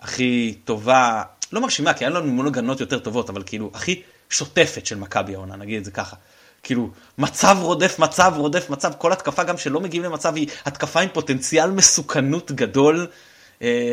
[0.00, 1.22] הכי טובה,
[1.52, 5.34] לא מרשימה, כי היה לנו מול הגנות יותר טובות, אבל כאילו, הכי שוטפת של מכבי
[5.34, 6.16] העונה, נגיד את זה ככה.
[6.62, 11.08] כאילו, מצב רודף מצב רודף מצב, כל התקפה גם שלא מגיעים למצב היא התקפה עם
[11.12, 13.06] פוטנציאל מסוכנות גדול,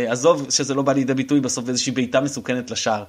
[0.08, 3.04] עזוב שזה לא בא לידי ביטוי בסוף באיזושהי בעיטה מסוכנת לשער.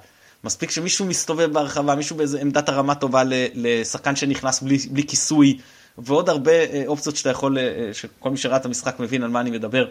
[0.45, 3.23] מספיק שמישהו מסתובב בהרחבה, מישהו באיזה עמדת הרמה טובה
[3.55, 5.59] לשחקן שנכנס בלי, בלי כיסוי,
[5.99, 9.41] ועוד הרבה אה, אופציות שאתה יכול, אה, שכל מי שראה את המשחק מבין על מה
[9.41, 9.87] אני מדבר.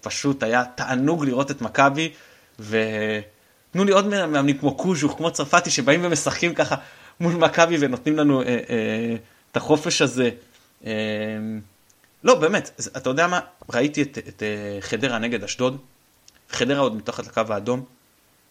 [0.00, 2.10] פשוט היה תענוג לראות את מכבי,
[2.60, 6.76] ותנו לי עוד מאמנים כמו קוז'וך, כמו צרפתי, שבאים ומשחקים ככה
[7.20, 9.16] מול מכבי ונותנים לנו אה, אה,
[9.50, 10.30] את החופש הזה.
[10.86, 10.92] אה,
[12.24, 13.40] לא, באמת, אתה יודע מה?
[13.72, 15.78] ראיתי את, את, אה, חדרה נגד אשדוד,
[16.50, 17.84] חדרה עוד מתחת לקו האדום,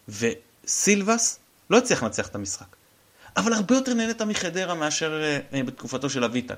[0.09, 2.65] וסילבס לא הצליח לנצח את המשחק.
[3.37, 5.21] אבל הרבה יותר נהנית מחדרה מאשר
[5.51, 6.55] uh, בתקופתו של אביטן.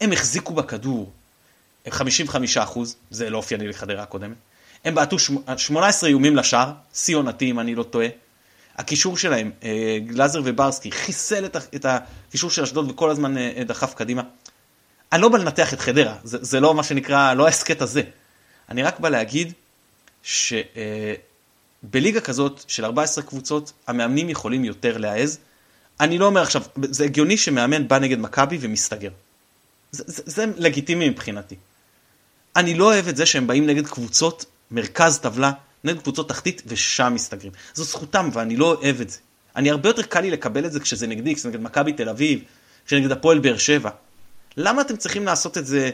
[0.00, 1.12] הם החזיקו בכדור
[1.90, 4.36] 55 אחוז, זה לא אופייני לחדרה הקודמת.
[4.84, 5.16] הם בעטו
[5.56, 8.08] 18 איומים לשער, שיא עונתי אם אני לא טועה.
[8.76, 9.50] הקישור שלהם,
[10.06, 13.34] גלאזר וברסקי, חיסל את, הקישור של אשדוד וכל הזמן
[13.66, 14.22] דחף קדימה.
[15.16, 18.02] אני לא בא לנתח את חדרה, זה, זה לא מה שנקרא, לא ההסכת הזה.
[18.68, 19.52] אני רק בא להגיד
[20.22, 25.38] שבליגה כזאת של 14 קבוצות, המאמנים יכולים יותר להעז.
[26.00, 29.10] אני לא אומר עכשיו, זה הגיוני שמאמן בא נגד מכבי ומסתגר.
[29.92, 31.56] זה, זה, זה לגיטימי מבחינתי.
[32.56, 35.52] אני לא אוהב את זה שהם באים נגד קבוצות, מרכז טבלה,
[35.84, 37.52] נגד קבוצות תחתית, ושם מסתגרים.
[37.74, 39.18] זו זכותם, ואני לא אוהב את זה.
[39.56, 42.40] אני הרבה יותר קל לי לקבל את זה כשזה נגדי, כשזה נגד מכבי תל אביב,
[42.86, 43.90] כשנגד הפועל באר שבע.
[44.56, 45.90] למה אתם צריכים לעשות את זה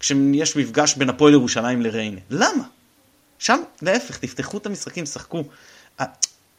[0.00, 2.20] כשיש מפגש בין הפועל ירושלים לריינה?
[2.30, 2.64] למה?
[3.38, 5.44] שם, להפך, תפתחו את המשחקים, שחקו.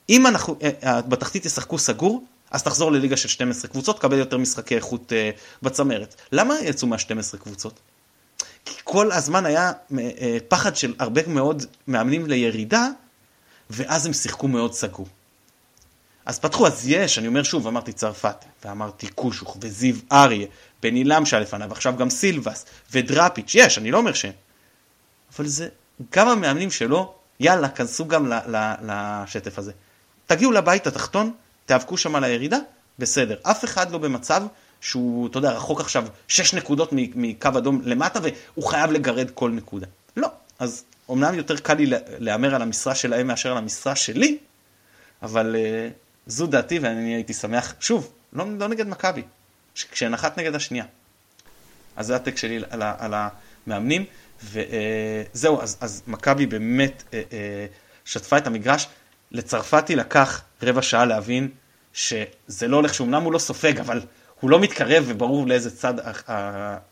[0.10, 4.38] אם אנחנו, אה, אה, בתחתית ישחקו סגור, אז תחזור לליגה של 12 קבוצות, קבל יותר
[4.38, 6.16] משחקי איכות uh, בצמרת.
[6.32, 7.80] למה יצאו מה-12 קבוצות?
[8.66, 9.72] כי כל הזמן היה
[10.48, 12.88] פחד של הרבה מאוד מאמנים לירידה,
[13.70, 15.08] ואז הם שיחקו מאוד סגור.
[16.26, 20.48] אז פתחו, אז יש, אני אומר שוב, אמרתי צרפת, ואמרתי קושוך, וזיו אריה,
[20.84, 24.34] בן עילם שהיה לפניו, עכשיו גם סילבס, ודראפיץ', יש, אני לא אומר שאין.
[25.36, 25.68] אבל זה,
[26.12, 28.32] גם המאמנים שלו, יאללה, כנסו גם
[28.82, 29.72] לשטף הזה.
[30.26, 31.32] תגיעו לבית התחתון,
[31.66, 32.58] תיאבקו שם על הירידה,
[33.00, 33.36] בסדר.
[33.44, 34.44] אף אחד לא במצב
[34.82, 39.88] שהוא, אתה יודע, רחוק עכשיו 6 נקודות מקו אדום למטה, והוא חייב לגרד כל נקודה.
[40.18, 40.28] לא.
[40.60, 41.86] אז אמנם יותר קל לי
[42.20, 44.38] להמר על המשרה שלהם מאשר על המשרה שלי,
[45.22, 45.94] אבל uh,
[46.28, 49.24] זו דעתי ואני הייתי שמח, שוב, לא, לא נגד מכבי,
[49.84, 50.86] כשהן אחת נגד השנייה.
[51.96, 54.06] אז זה הטק שלי על, על המאמנים,
[54.44, 57.66] וזהו, אז, אז מכבי באמת אה, אה,
[58.06, 58.88] שטפה את המגרש.
[59.32, 61.50] לצרפתי לקח רבע שעה להבין
[61.94, 64.02] שזה לא הולך, שאומנם הוא לא סופג, אבל
[64.40, 65.94] הוא לא מתקרב וברור לאיזה צד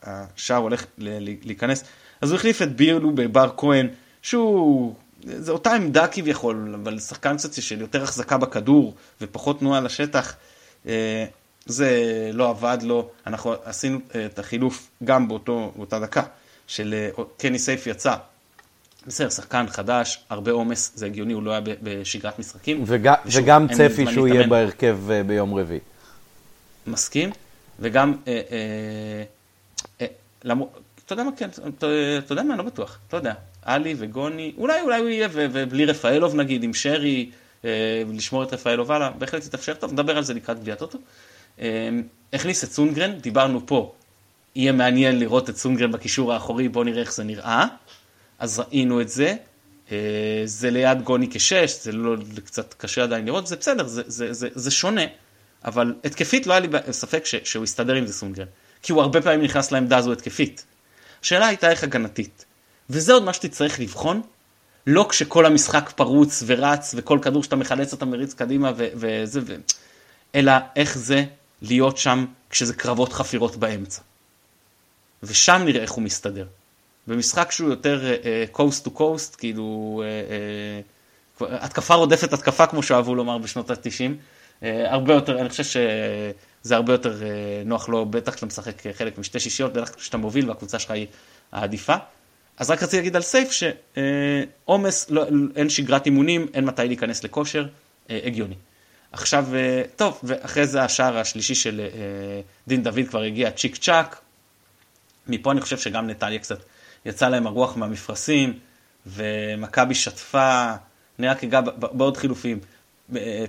[0.02, 1.84] השער הולך להיכנס.
[2.20, 3.88] אז הוא החליף את בירלו בבר כהן,
[4.22, 10.36] שהוא, זה אותה עמדה כביכול, אבל שחקן קצת של יותר החזקה בכדור ופחות תנועה לשטח.
[11.68, 16.22] אה, זה לא עבד לו, אנחנו עשינו את החילוף גם באותו, באותה דקה,
[16.66, 18.16] של קני סייף יצא.
[19.06, 22.82] בסדר, שחקן חדש, הרבה עומס, זה הגיוני, הוא לא היה בשגרת משחקים.
[22.86, 25.80] וגם, וגם צפי שהוא יהיה בהרכב ביום רביעי.
[26.86, 27.30] מסכים,
[27.80, 29.22] וגם, אה, אה,
[30.00, 30.06] אה,
[30.44, 30.72] למור,
[31.04, 31.86] אתה יודע מה, כן, אתה,
[32.18, 35.84] אתה יודע מה, אני לא בטוח, אתה יודע, עלי וגוני, אולי, אולי הוא יהיה, ובלי
[35.84, 37.30] רפאלוב נגיד, עם שרי,
[37.64, 40.98] אה, לשמור את רפאלוב הלאה, בהחלט יתאפשר טוב, נדבר על זה לקראת גביעת אוטו.
[41.60, 41.88] אה,
[42.32, 43.92] הכניס את סונגרן, דיברנו פה,
[44.54, 47.66] יהיה מעניין לראות את סונגרן בקישור האחורי, בואו נראה איך זה נראה.
[48.38, 49.36] אז ראינו את זה.
[49.92, 54.32] אה, זה ליד גוני כשש, זה לא, קצת קשה עדיין לראות, זה בסדר, זה, זה,
[54.32, 55.02] זה, זה שונה,
[55.64, 58.46] אבל התקפית לא היה לי ספק ש, שהוא יסתדר עם זה סונגרן,
[58.82, 60.64] כי הוא הרבה פעמים נכנס לעמדה הזו התקפית.
[61.22, 62.44] השאלה הייתה איך הגנתית,
[62.90, 64.22] וזה עוד מה שתצטרך לבחון,
[64.86, 69.56] לא כשכל המשחק פרוץ ורץ, וכל כדור שאתה מחלץ אתה מריץ קדימה ו- וזה, ו-
[70.34, 71.24] אלא איך זה
[71.62, 74.02] להיות שם כשזה קרבות חפירות באמצע.
[75.22, 76.46] ושם נראה איך הוא מסתדר.
[77.06, 78.12] במשחק שהוא יותר
[78.54, 80.02] coast to coast, כאילו
[81.38, 83.76] uh, uh, התקפה רודפת התקפה כמו שאהבו לומר בשנות ה-90,
[84.60, 89.18] uh, הרבה יותר, אני חושב שזה הרבה יותר uh, נוח לו, בטח כשאתה משחק חלק
[89.18, 91.06] משתי שישיות, בטח כשאתה מוביל והקבוצה שלך היא
[91.52, 91.94] העדיפה.
[92.58, 95.26] אז רק רציתי להגיד על סייף שעומס, לא,
[95.56, 97.66] אין שגרת אימונים, אין מתי להיכנס לכושר,
[98.08, 98.54] הגיוני.
[99.16, 104.20] עכשיו, uh, טוב, ואחרי זה השער השלישי של uh, דין דוד כבר הגיע צ'יק צ'אק.
[105.28, 106.58] מפה אני חושב שגם נתניה קצת
[107.04, 108.58] יצא להם הרוח מהמפרשים,
[109.06, 110.72] ומכבי שטפה,
[111.18, 112.58] אני רק אגע בעוד חילופים.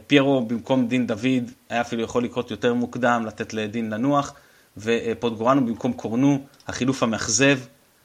[0.07, 4.33] פיירו במקום דין דוד, היה אפילו יכול לקרות יותר מוקדם, לתת לדין לנוח,
[4.77, 7.59] ופוטגורנו במקום קורנו, החילוף המאכזב,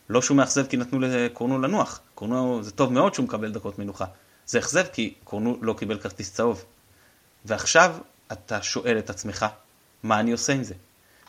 [0.08, 4.04] לא שהוא מאכזב כי נתנו לקורנו לנוח, קורנו, זה טוב מאוד שהוא מקבל דקות מנוחה.
[4.46, 6.64] זה אכזב כי קורנו לא קיבל כרטיס צהוב.
[7.44, 7.96] ועכשיו
[8.32, 9.46] אתה שואל את עצמך,
[10.02, 10.74] מה אני עושה עם זה?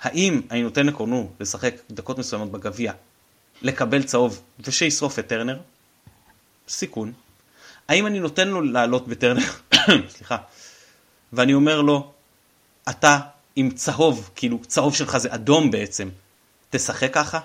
[0.01, 2.93] האם אני נותן לקורנו לשחק דקות מסוימות בגביע
[3.61, 5.59] לקבל צהוב ושישרוף את טרנר,
[6.67, 7.13] סיכון.
[7.87, 9.43] האם אני נותן לו לעלות בטרנר,
[10.15, 10.37] סליחה,
[11.33, 12.11] ואני אומר לו,
[12.89, 13.19] אתה
[13.55, 16.09] עם צהוב, כאילו צהוב שלך זה אדום בעצם,
[16.69, 17.39] תשחק ככה?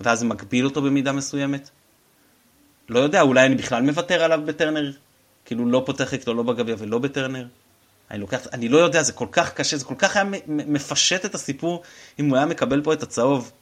[0.00, 1.70] ואז מגביל אותו במידה מסוימת?
[2.88, 4.92] לא יודע, אולי אני בכלל מוותר עליו בטרנר,
[5.44, 7.46] כאילו לא פותח איתו לא בגביע ולא בטרנר.
[8.10, 11.34] אני לוקח, אני לא יודע, זה כל כך קשה, זה כל כך היה מפשט את
[11.34, 11.82] הסיפור
[12.18, 13.52] אם הוא היה מקבל פה את הצהוב.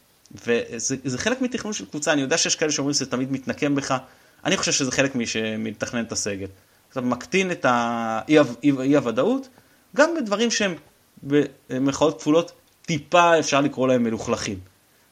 [0.46, 3.96] וזה חלק מתכנון של קבוצה, אני יודע שיש כאלה שאומרים שזה תמיד מתנקם בך,
[4.44, 5.12] אני חושב שזה חלק
[5.58, 6.46] מתכנן את הסגל.
[6.92, 9.48] אתה מקטין את האי-הוודאות,
[9.96, 10.74] גם בדברים שהם
[11.22, 14.58] במרכאות כפולות, טיפה אפשר לקרוא להם מלוכלכים.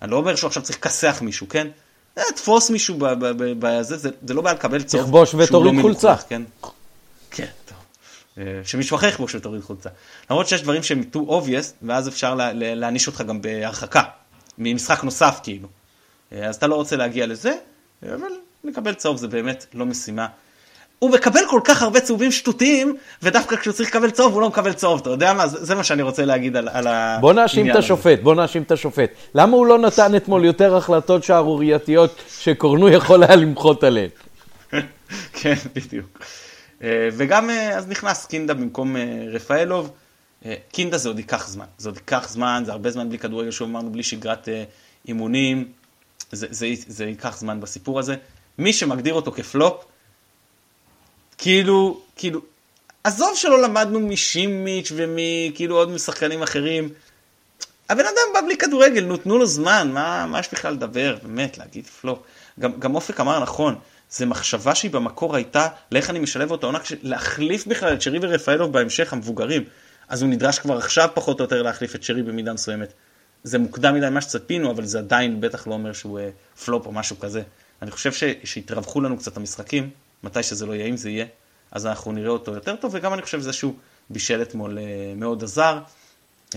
[0.03, 1.68] אני לא אומר שהוא עכשיו צריך לכסח מישהו, כן?
[2.18, 2.97] אה, תפוס מישהו
[3.59, 6.16] בזה, זה, זה לא בעיה לקבל תכבוש ותוריד לא חולצה.
[6.28, 6.43] כן,
[7.30, 7.47] כן,
[8.64, 9.91] שמישהו אחר יכבוש ותוריד חולצה.
[10.30, 14.03] למרות שיש דברים שהם too obvious, ואז אפשר להעניש אותך גם בהרחקה.
[14.59, 15.68] ממשחק נוסף כאילו.
[16.33, 17.53] אה, אז אתה לא רוצה להגיע לזה,
[18.03, 18.28] אבל
[18.64, 20.26] לקבל צהוב זה באמת לא משימה.
[20.99, 24.72] הוא מקבל כל כך הרבה צהובים שטותיים, ודווקא כשהוא צריך לקבל צהוב הוא לא מקבל
[24.72, 25.47] צהוב, אתה יודע מה?
[25.47, 27.20] זה, זה מה שאני רוצה להגיד על, על העניין הזה.
[27.20, 29.11] בוא נאשים את השופט, בוא נאשים את השופט.
[29.35, 34.09] למה הוא לא נתן אתמול יותר החלטות שערורייתיות שקורנו יכול היה למחות עליהן?
[35.41, 36.18] כן, בדיוק.
[36.83, 38.97] אה, וגם אה, אז נכנס קינדה במקום
[39.33, 39.93] רפאלוב.
[40.45, 43.51] אה, קינדה זה עוד ייקח זמן, זה עוד ייקח זמן, זה הרבה זמן בלי כדורגל,
[43.51, 44.49] שוב אמרנו, בלי שגרת
[45.09, 45.72] אימונים,
[46.33, 48.16] זה, זה, זה ייקח זמן בסיפור הזה.
[48.59, 49.85] מי שמגדיר אותו כפלופ,
[51.39, 52.41] כאילו, כאילו,
[53.05, 56.89] עזוב שלא למדנו משימיץ' ומכאילו עוד משחקנים אחרים,
[57.89, 61.59] הבן אדם בא בלי כדורגל, נו תנו לו זמן, מה, מה יש בכלל לדבר, באמת,
[61.59, 62.18] להגיד פלופ.
[62.61, 63.74] גם, גם אופק אמר נכון,
[64.13, 68.73] זה מחשבה שהיא במקור הייתה לאיך אני משלב אותו עונה, להחליף בכלל את שרי ורפאלוב
[68.73, 69.65] בהמשך, המבוגרים.
[70.09, 72.93] אז הוא נדרש כבר עכשיו פחות או יותר להחליף את שרי במידה מסוימת.
[73.45, 76.93] זה מוקדם מדי מה שצפינו, אבל זה עדיין בטח לא אומר שהוא uh, פלופ או
[76.93, 77.43] משהו כזה.
[77.83, 78.13] אני חושב
[78.45, 79.91] שיתרווחו לנו קצת המשחקים,
[80.23, 81.27] מתי שזה לא יהיה, אם זה יהיה,
[81.71, 83.75] אז אנחנו נראה אותו יותר טוב, וגם אני חושב שזה שהוא
[84.11, 84.81] בישל אתמול uh,
[85.19, 85.79] מאוד עזר.
[86.51, 86.55] Uh,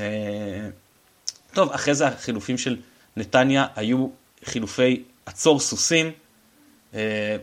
[1.54, 2.78] טוב, אחרי זה החילופים של
[3.18, 4.08] נתניה היו
[4.46, 6.12] חילופי עצור סוסים,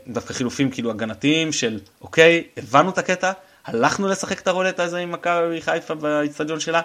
[0.09, 3.33] דווקא חילופים כאילו הגנתיים של, אוקיי, הבנו את הקטע,
[3.65, 6.81] הלכנו לשחק את הרולטה הזה עם מכבי חיפה באיצטדיון שלה,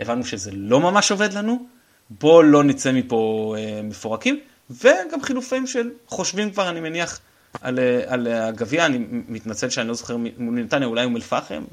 [0.00, 1.66] הבנו שזה לא ממש עובד לנו,
[2.10, 7.20] בואו לא נצא מפה אה, מפורקים, וגם חילופים של חושבים כבר, אני מניח,
[7.60, 8.98] על, אה, על הגביע, אני
[9.28, 11.64] מתנצל שאני לא זוכר מול נתניה, אולי אום אל-פחם,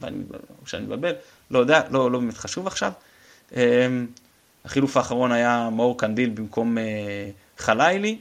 [0.66, 1.14] שאני מבלבל,
[1.52, 2.92] לא יודע, לא, לא באמת חשוב עכשיו.
[3.56, 3.88] אה,
[4.66, 6.84] החילוף האחרון היה מאור קנדיל במקום אה,
[7.58, 8.18] חלילי,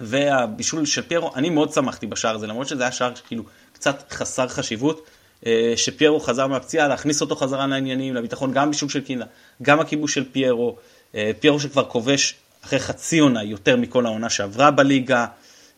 [0.00, 4.48] והבישול של פיירו, אני מאוד שמחתי בשער הזה, למרות שזה היה שער כאילו קצת חסר
[4.48, 5.06] חשיבות,
[5.46, 9.24] אה, שפיירו חזר מהפציעה, להכניס אותו חזרה לעניינים, לביטחון, גם בישול של קינה,
[9.62, 10.76] גם הכיבוש של פיירו,
[11.14, 12.34] אה, פיירו שכבר כובש
[12.64, 15.26] אחרי חצי עונה יותר מכל העונה שעברה בליגה,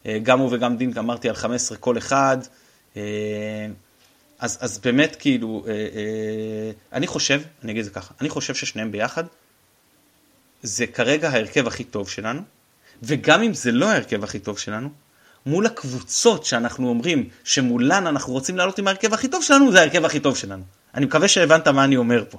[0.07, 2.39] אה, גם הוא וגם דין, אמרתי על 15 כל אחד.
[4.39, 5.65] אז, אז באמת כאילו,
[6.93, 9.25] אני חושב, אני אגיד את זה ככה, אני חושב ששניהם ביחד,
[10.63, 12.41] זה כרגע ההרכב הכי טוב שלנו,
[13.03, 14.89] וגם אם זה לא ההרכב הכי טוב שלנו,
[15.47, 20.05] מול הקבוצות שאנחנו אומרים שמולן אנחנו רוצים לעלות עם ההרכב הכי טוב שלנו, זה ההרכב
[20.05, 20.63] הכי טוב שלנו.
[20.95, 22.39] אני מקווה שהבנת מה אני אומר פה.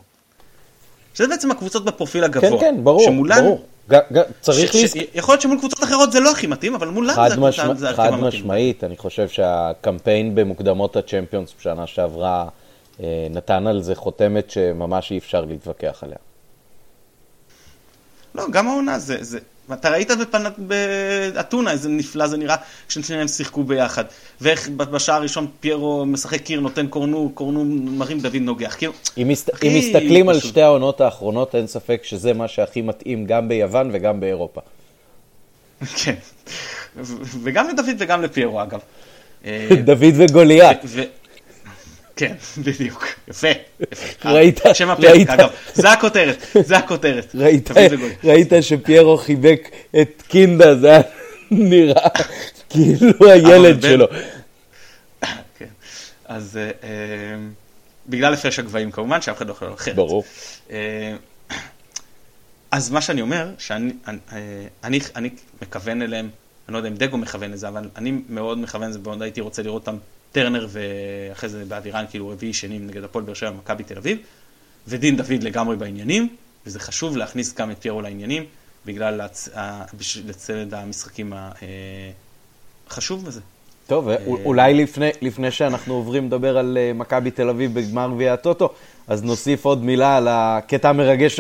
[1.14, 2.50] שזה בעצם הקבוצות בפרופיל הגבוה.
[2.50, 3.66] כן, כן, ברור, שמולן, ברור.
[3.90, 4.96] ג, ג, צריך ש, לזכ...
[5.14, 8.02] יכול להיות שמול קבוצות אחרות זה לא הכי מתאים, אבל מולן זה, משמע, זה ההרכב
[8.02, 8.22] המתאים.
[8.22, 12.48] חד משמעית, אני חושב שהקמפיין במוקדמות הצ'מפיונס בשנה שעברה
[13.00, 16.18] אה, נתן על זה חותמת שממש אי אפשר להתווכח עליה.
[18.36, 19.40] לא, גם העונה זה, זה,
[19.74, 20.12] אתה ראית
[20.58, 22.56] באתונה איזה נפלא זה נראה
[22.88, 24.04] כששניהם שיחקו ביחד.
[24.42, 28.76] ואיך בשער הראשון פיירו משחק קיר, נותן קורנו, קורנו מרים דוד נוגח.
[28.78, 29.64] כאילו, אם, מסת...
[29.64, 34.20] אם מסתכלים על שתי העונות האחרונות, אין ספק שזה מה שהכי מתאים גם ביוון וגם
[34.20, 34.62] באירופה.
[36.04, 36.16] כן,
[37.44, 38.80] וגם לדוד וגם לפיירו אגב.
[39.86, 40.78] דוד וגוליית.
[42.18, 43.06] כן, בדיוק.
[43.28, 43.48] יפה.
[44.26, 45.50] ראית, שם הפרק, אגב.
[45.74, 47.36] זה הכותרת, זה הכותרת.
[47.36, 47.70] ראית,
[48.24, 49.70] ראית שפיירו חיבק
[50.02, 51.02] את קינדה, זה היה
[51.52, 52.10] נראה
[52.70, 54.06] כאילו הילד שלו.
[55.58, 55.66] כן.
[56.26, 56.90] אז אה, אה,
[58.08, 59.96] בגלל הפרש הגבהים כמובן, שאף אחד לא יכול אחרת.
[59.96, 60.24] ברור.
[60.72, 61.16] אה,
[62.72, 63.94] אז מה שאני אומר, שאני
[64.84, 65.30] אני, אני
[65.62, 66.30] מכוון אליהם,
[66.68, 69.64] אני לא יודע אם דגו מכוון לזה, אבל אני מאוד מכוון לזה, מאוד הייתי רוצה
[69.64, 69.98] לראות אותם
[70.32, 74.18] טרנר ואחרי זה באווירן כאילו רביעי שני נגד הפועל באר שבע ומכבי תל אביב,
[74.88, 78.46] ודין דוד לגמרי בעניינים, וזה חשוב להכניס גם את פיירו לעניינים,
[78.86, 79.50] בגלל הצ...
[80.26, 81.34] לצד המשחקים
[82.88, 83.42] החשוב הזה.
[83.88, 88.34] טוב, אה, אולי לפני, לפני שאנחנו עוברים לדבר על אה, מכבי תל אביב בגמר גביע
[88.34, 88.70] הטוטו,
[89.08, 91.40] אז נוסיף עוד מילה על הקטע המרגש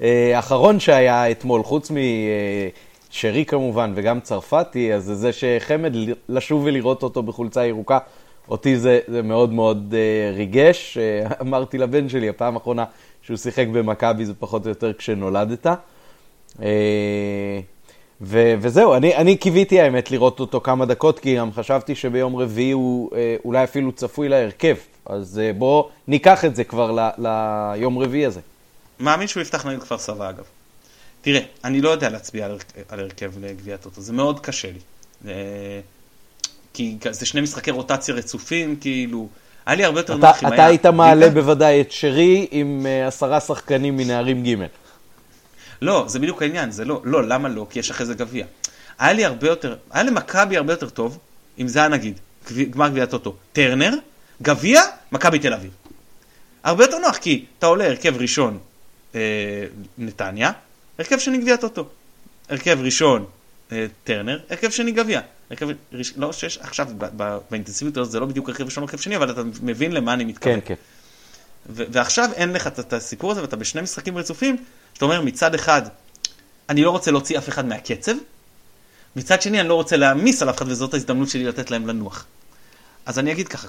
[0.00, 1.90] האחרון שהיה אתמול, חוץ
[3.10, 5.92] משרי כמובן וגם צרפתי, אז זה שחמד
[6.28, 7.98] לשוב ולראות אותו בחולצה ירוקה
[8.52, 10.98] אותי זה, זה מאוד מאוד uh, ריגש.
[10.98, 12.84] Uh, אמרתי לבן שלי, הפעם האחרונה
[13.22, 15.66] שהוא שיחק במכבי זה פחות או יותר כשנולדת.
[15.66, 16.60] Uh,
[18.20, 22.70] ו- וזהו, אני, אני קיוויתי האמת לראות אותו כמה דקות, כי גם חשבתי שביום רביעי
[22.70, 24.76] הוא uh, אולי אפילו צפוי להרכב.
[25.06, 28.40] אז uh, בואו ניקח את זה כבר ל- ליום רביעי הזה.
[29.00, 30.44] מאמין שהוא יפתח נגד כפר סבא אגב.
[31.22, 35.32] תראה, אני לא יודע להצביע על, הרכב לגביע טוטו, זה מאוד קשה לי.
[36.74, 39.28] כי זה שני משחקי רוטציה רצופים, כאילו,
[39.66, 40.54] היה לי הרבה יותר נוח אם היה...
[40.54, 44.66] אתה היית מעלה בוודאי את שרי עם uh, עשרה שחקנים מנערים ג'.
[45.82, 47.66] לא, זה בדיוק העניין, זה לא, לא, למה לא?
[47.70, 48.46] כי יש אחרי זה גביע.
[48.98, 51.18] היה לי הרבה יותר, היה למכבי הרבה יותר טוב,
[51.58, 52.20] אם זה היה נגיד,
[52.70, 53.94] גמר גביע טוטו, טרנר,
[54.42, 55.70] גביע, מכבי תל אביב.
[56.64, 58.58] הרבה יותר נוח, כי אתה עולה הרכב ראשון
[59.14, 59.20] אה,
[59.98, 60.50] נתניה,
[60.98, 61.88] הרכב שני גביע טוטו.
[62.48, 63.24] הרכב ראשון
[63.72, 65.20] אה, טרנר, הרכב שני גביע.
[65.50, 65.68] הרכב,
[66.16, 66.88] לא שיש, עכשיו
[67.50, 70.60] באינטנסיביות הזאת זה לא בדיוק הרכב ראשון, הרכב שני, אבל אתה מבין למה אני מתכוון.
[70.60, 70.74] כן, כן.
[71.66, 74.64] ועכשיו אין לך את הסיפור הזה, ואתה בשני משחקים רצופים,
[74.94, 75.82] שאתה אומר מצד אחד,
[76.68, 78.12] אני לא רוצה להוציא אף אחד מהקצב,
[79.16, 82.26] מצד שני אני לא רוצה להעמיס על אף אחד, וזאת ההזדמנות שלי לתת להם לנוח.
[83.06, 83.68] אז אני אגיד ככה,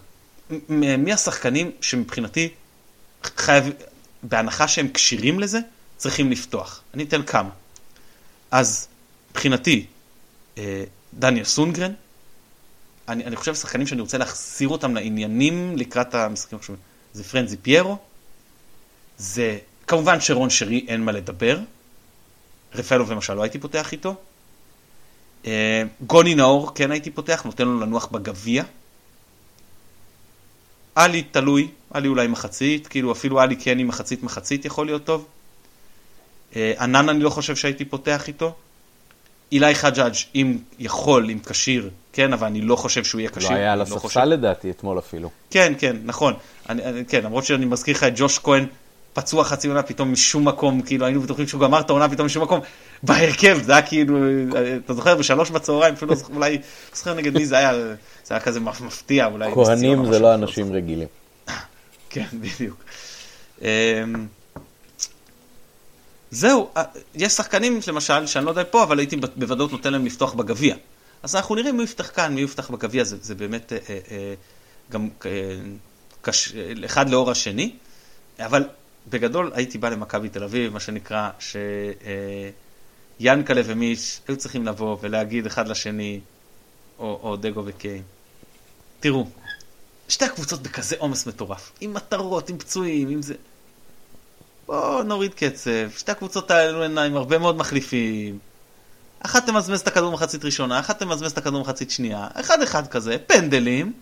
[0.70, 2.50] מי השחקנים שמבחינתי
[3.24, 3.70] חייב,
[4.24, 5.60] בהנחה שהם כשירים לזה,
[5.98, 6.82] צריכים לפתוח.
[6.94, 7.50] אני אתן כמה.
[8.52, 8.88] אז
[9.32, 9.86] מבחינתי,
[10.58, 10.84] אה,
[11.20, 11.94] דניאל סונגרן.
[13.08, 16.82] אני, אני חושב שחקנים שאני רוצה להחזיר אותם לעניינים לקראת המשחקים החשובים.
[17.14, 17.98] זה פרנזי פיירו,
[19.18, 19.58] זה
[19.88, 21.60] כמובן שרון שרי אין מה לדבר,
[22.76, 24.16] רפאלוב למשל לא הייתי פותח איתו,
[25.46, 28.64] אה, גוני נאור כן הייתי פותח, נותן לו לנוח בגביע.
[30.96, 35.28] עלי תלוי, עלי אולי מחצית, כאילו אפילו עלי כן עם מחצית מחצית יכול להיות טוב.
[36.56, 38.56] אה, ענן אני לא חושב שהייתי פותח איתו.
[39.52, 43.50] אילי חג'אג', אם יכול, אם כשיר, כן, אבל אני לא חושב שהוא יהיה כשיר.
[43.50, 44.20] לא היה על הספסל לא חושב...
[44.20, 45.30] לדעתי אתמול אפילו.
[45.50, 46.34] כן, כן, נכון.
[46.70, 48.66] אני, אני, כן, למרות שאני מזכיר לך את ג'וש כהן,
[49.14, 52.44] פצוע חצי עונה פתאום משום מקום, כאילו היינו בטוחים שהוא גמר את העונה פתאום משום
[52.44, 52.60] מקום,
[53.04, 54.18] בהרכב, זה היה כאילו,
[54.86, 56.62] אתה זוכר, בשלוש בצהריים, אפילו לא זוכר, אולי, לא
[56.94, 57.74] זוכר נגד מי זה היה,
[58.24, 59.52] זה היה כזה מפתיע, אולי.
[59.54, 61.08] כהנים זה לא אנשים רגילים.
[62.10, 62.84] כן, בדיוק.
[66.34, 66.84] זהו, אה,
[67.16, 70.76] יש שחקנים למשל, שאני לא יודע פה, אבל הייתי בוודאות נותן להם לפתוח בגביע.
[71.24, 74.34] אז אנחנו נראה מי יפתח כאן, מי יפתח בגביע, זה, זה באמת אה, אה,
[74.92, 75.32] גם אה,
[76.22, 76.54] קש,
[76.86, 77.76] אחד לאור השני.
[78.40, 78.64] אבל
[79.10, 81.56] בגדול הייתי בא למכבי תל אביב, מה שנקרא, ש...
[82.06, 82.50] אה,
[83.66, 86.20] ומיש היו צריכים לבוא ולהגיד אחד לשני,
[87.00, 88.02] או, או דגו וקיין,
[89.00, 89.28] תראו,
[90.10, 93.34] שתי הקבוצות בכזה עומס מטורף, עם מטרות, עם פצועים, עם זה.
[94.68, 98.38] בואו נוריד קצב, שתי הקבוצות האלו הן עם הרבה מאוד מחליפים.
[99.20, 103.18] אחת תמזמז את הכדור מחצית ראשונה, אחת תמזמז את הכדור מחצית שנייה, אחד אחד כזה,
[103.28, 103.94] פנדלים,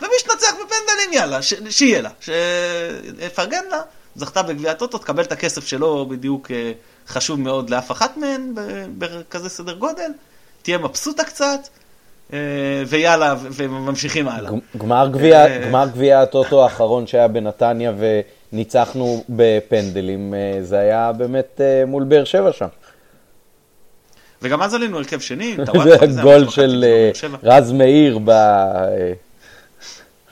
[0.00, 1.54] ומי שתנצח בפנדלים, יאללה, ש...
[1.70, 3.80] שיהיה לה, שיפרגן לה,
[4.16, 6.72] זכתה בגביע הטוטו, תקבל את הכסף שלו בדיוק אה,
[7.08, 8.52] חשוב מאוד לאף אחת מהן,
[8.98, 10.10] בכזה סדר גודל,
[10.62, 11.60] תהיה מבסוטה קצת,
[12.32, 12.38] אה,
[12.86, 14.50] ויאללה, וממשיכים הלאה.
[14.76, 17.92] גמר גביע, אה, גמר גביע הטוטו האחרון שהיה בנתניה
[18.52, 22.66] וניצחנו בפנדלים, זה היה באמת מול באר שבע שם.
[24.42, 26.84] וגם אז עלינו הרכב שני, זה הגול של
[27.42, 28.30] רז מאיר ב...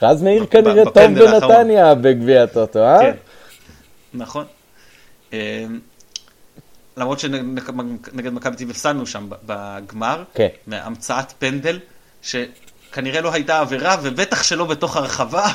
[0.02, 3.00] רז מאיר כנראה טוב בנתניה בגביע הטוטו, אה?
[3.00, 3.14] כן,
[4.14, 4.44] נכון.
[6.96, 10.48] למרות שנגד מכבי טיב הפסדנו שם בגמר, כן.
[10.66, 11.78] מהמצאת פנדל,
[12.22, 15.46] שכנראה לא הייתה עבירה, ובטח שלא בתוך הרחבה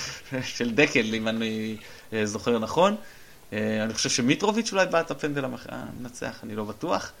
[0.56, 1.84] של דקל, אם אני אה,
[2.24, 2.96] זוכר נכון.
[3.52, 7.12] אה, אני חושב שמיטרוביץ' אולי בעט הפנדל המנצח, אני לא בטוח.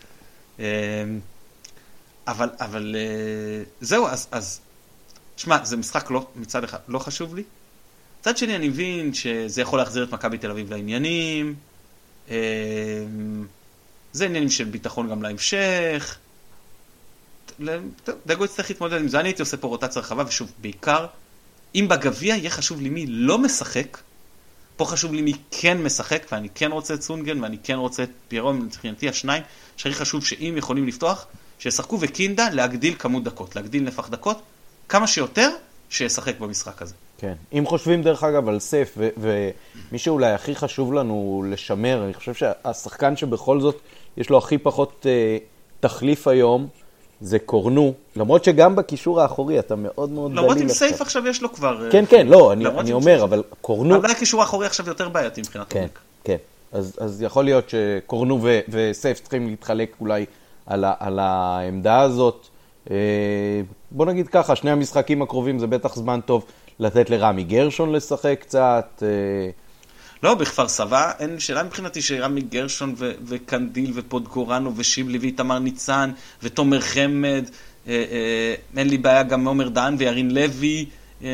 [2.26, 4.60] אבל, אבל אה, זהו, אז, אז
[5.36, 7.42] שמע, זה משחק לא, מצד אחד לא חשוב לי.
[8.20, 11.54] מצד שני, אני מבין שזה יכול להחזיר את מכבי תל אביב לעניינים.
[14.12, 16.18] זה עניינים של ביטחון גם להמשך.
[18.26, 21.06] דגו יצטרך להתמודד עם זה, אני הייתי עושה פה רוטציה רחבה, ושוב, בעיקר,
[21.74, 23.98] אם בגביע יהיה חשוב לי מי לא משחק,
[24.80, 28.10] פה חשוב לי מי כן משחק, ואני כן רוצה את סונגן, ואני כן רוצה את
[28.28, 29.42] פיירון, מבחינתי השניים,
[29.76, 31.26] שהכי חשוב שאם יכולים לפתוח,
[31.58, 34.42] שישחקו וקינדה להגדיל כמות דקות, להגדיל נפח דקות,
[34.88, 35.50] כמה שיותר,
[35.90, 36.94] שישחק במשחק הזה.
[37.18, 37.34] כן.
[37.52, 43.16] אם חושבים דרך אגב על סף, ומי שאולי הכי חשוב לנו לשמר, אני חושב שהשחקן
[43.16, 43.80] שבכל זאת
[44.16, 45.38] יש לו הכי פחות אה,
[45.80, 46.68] תחליף היום,
[47.20, 50.42] זה קורנו, למרות שגם בקישור האחורי אתה מאוד מאוד דליל.
[50.42, 51.90] למרות עם סייף עכשיו יש לו כבר...
[51.90, 53.96] כן, כן, לא, אני, אני אומר, אבל קורנו...
[53.96, 55.98] אבל הקישור האחורי עכשיו יותר בעייתי מבחינת כן, עומק.
[56.24, 56.36] כן,
[56.72, 60.26] אז, אז יכול להיות שקורנו ו, וסייף צריכים להתחלק אולי
[60.66, 62.46] על, ה, על העמדה הזאת.
[62.90, 62.96] אה,
[63.90, 66.44] בוא נגיד ככה, שני המשחקים הקרובים זה בטח זמן טוב
[66.78, 69.02] לתת לרמי גרשון לשחק קצת.
[70.24, 70.28] אה.
[70.28, 76.12] לא, בכפר סבא אין שאלה מבחינתי שרמי גרשון ו- וקנדיל ופודגורנו ושיבלי ואיתמר ניצן
[76.42, 77.44] ותומר חמד,
[77.86, 80.86] אה, אה, אין לי בעיה גם מעומר דהן וירין לוי,
[81.22, 81.28] אה,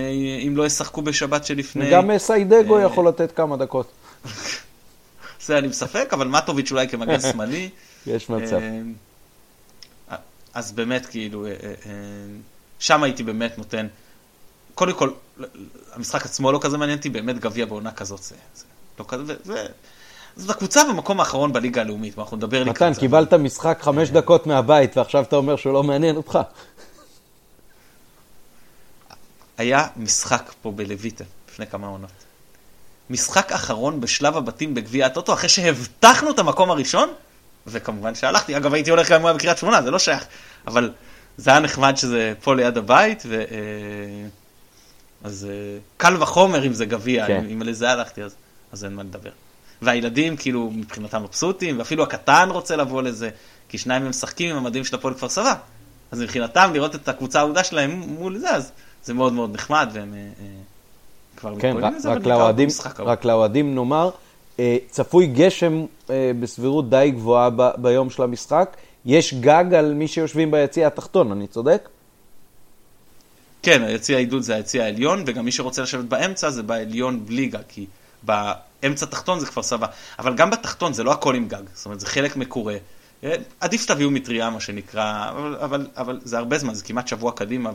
[0.47, 1.91] אם לא ישחקו בשבת שלפני.
[1.91, 3.93] גם סיידגו אה, יכול לתת כמה דקות.
[5.47, 7.68] זה אני מספק, אבל מטוביץ' אולי כמגן שמאלי.
[8.07, 8.57] יש מצב.
[10.11, 10.16] אה,
[10.55, 11.57] אז באמת, כאילו, אה, אה,
[11.87, 11.93] אה,
[12.78, 13.87] שם הייתי באמת נותן,
[14.74, 15.11] קודם כל,
[15.93, 18.64] המשחק עצמו לא כזה מעניין אותי, באמת גביע בעונה כזאת, זה, זה
[18.99, 19.66] לא כזה, זה...
[20.36, 22.82] זאת הקבוצה במקום האחרון בליגה הלאומית, אנחנו נדבר לקראת.
[22.82, 26.38] מתן, קיבלת משחק חמש דקות מהבית, ועכשיו אתה אומר שהוא לא מעניין אותך.
[29.59, 32.11] היה משחק פה בלויטה, לפני כמה עונות.
[33.11, 37.09] משחק אחרון בשלב הבתים בגביע הטוטו, אחרי שהבטחנו את המקום הראשון,
[37.66, 40.24] וכמובן שהלכתי, אגב הייתי הולך גם אם היה בקריית שמונה, זה לא שייך,
[40.66, 40.92] אבל
[41.36, 43.40] זה היה נחמד שזה פה ליד הבית, ו...
[43.40, 44.28] אה,
[45.24, 47.44] אז אה, קל וחומר אם זה גביע, כן.
[47.53, 48.34] אם לזה הלכתי אז,
[48.76, 49.30] אז אין מה לדבר.
[49.82, 53.30] והילדים כאילו מבחינתם מבסוטים, ואפילו הקטן רוצה לבוא לזה,
[53.68, 55.54] כי שניים הם משחקים עם המדים של הפועל כפר סבא.
[56.10, 58.72] אז מבחינתם לראות את הקבוצה העובדה שלהם מול זה, אז
[59.04, 60.44] זה מאוד מאוד נחמד, והם אה,
[61.36, 62.68] כבר כן, מתכוננים לזה, רק לאוהדים,
[62.98, 64.10] רק לאוהדים נאמר,
[64.58, 68.76] אה, צפוי גשם אה, בסבירות די גבוהה ב, ביום של המשחק.
[69.06, 71.88] יש גג על מי שיושבים ביציע התחתון, אני צודק?
[73.62, 77.62] כן, היציע העידוד זה היציע העליון, וגם מי שרוצה לשבת באמצע זה בעליון בלי גג,
[77.68, 77.86] כי
[78.82, 79.86] באמצע תחתון זה כפר סבא.
[80.18, 82.76] אבל גם בתחתון זה לא הכל עם גג, זאת אומרת זה חלק מקורה.
[83.24, 87.32] אה, עדיף שתביאו מטריה, מה שנקרא, אבל, אבל, אבל זה הרבה זמן, זה כמעט שבוע
[87.32, 87.70] קדימה,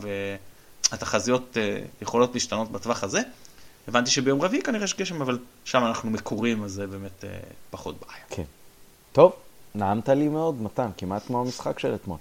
[0.92, 1.58] והתחזיות
[2.02, 3.22] יכולות להשתנות בטווח הזה.
[3.88, 7.40] הבנתי שביום רביעי כנראה יש גשם, אבל שם אנחנו מקורים, אז זה באמת אה,
[7.70, 8.24] פחות בעיה.
[8.30, 8.44] כן.
[9.12, 9.34] טוב,
[9.76, 12.18] נעמת לי מאוד, מתן, כמעט כמו המשחק של אתמול.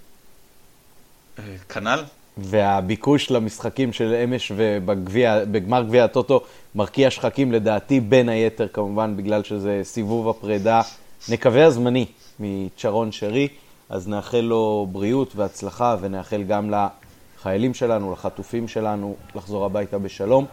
[1.38, 2.04] אה, כנ"ל.
[2.41, 6.41] והביקוש למשחקים של אמש ובגמר גביע הטוטו
[6.74, 10.80] מרקיע שחקים לדעתי, בין היתר כמובן, בגלל שזה סיבוב הפרידה,
[11.28, 12.07] נקווה הזמני
[12.41, 13.49] מצ'רון שרי,
[13.88, 20.45] אז נאחל לו בריאות והצלחה ונאחל גם לחיילים שלנו, לחטופים שלנו, לחזור הביתה בשלום.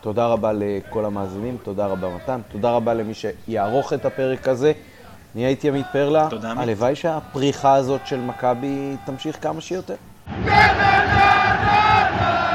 [0.00, 4.72] תודה רבה לכל המאזינים, תודה רבה מתן, תודה רבה למי שיערוך את הפרק הזה.
[5.34, 6.28] אני הייתי עמית פרלה.
[6.42, 9.94] הלוואי שהפריחה הזאת של מכבי תמשיך כמה שיותר.
[10.46, 11.30] لا لا لا
[11.64, 12.47] لا لا.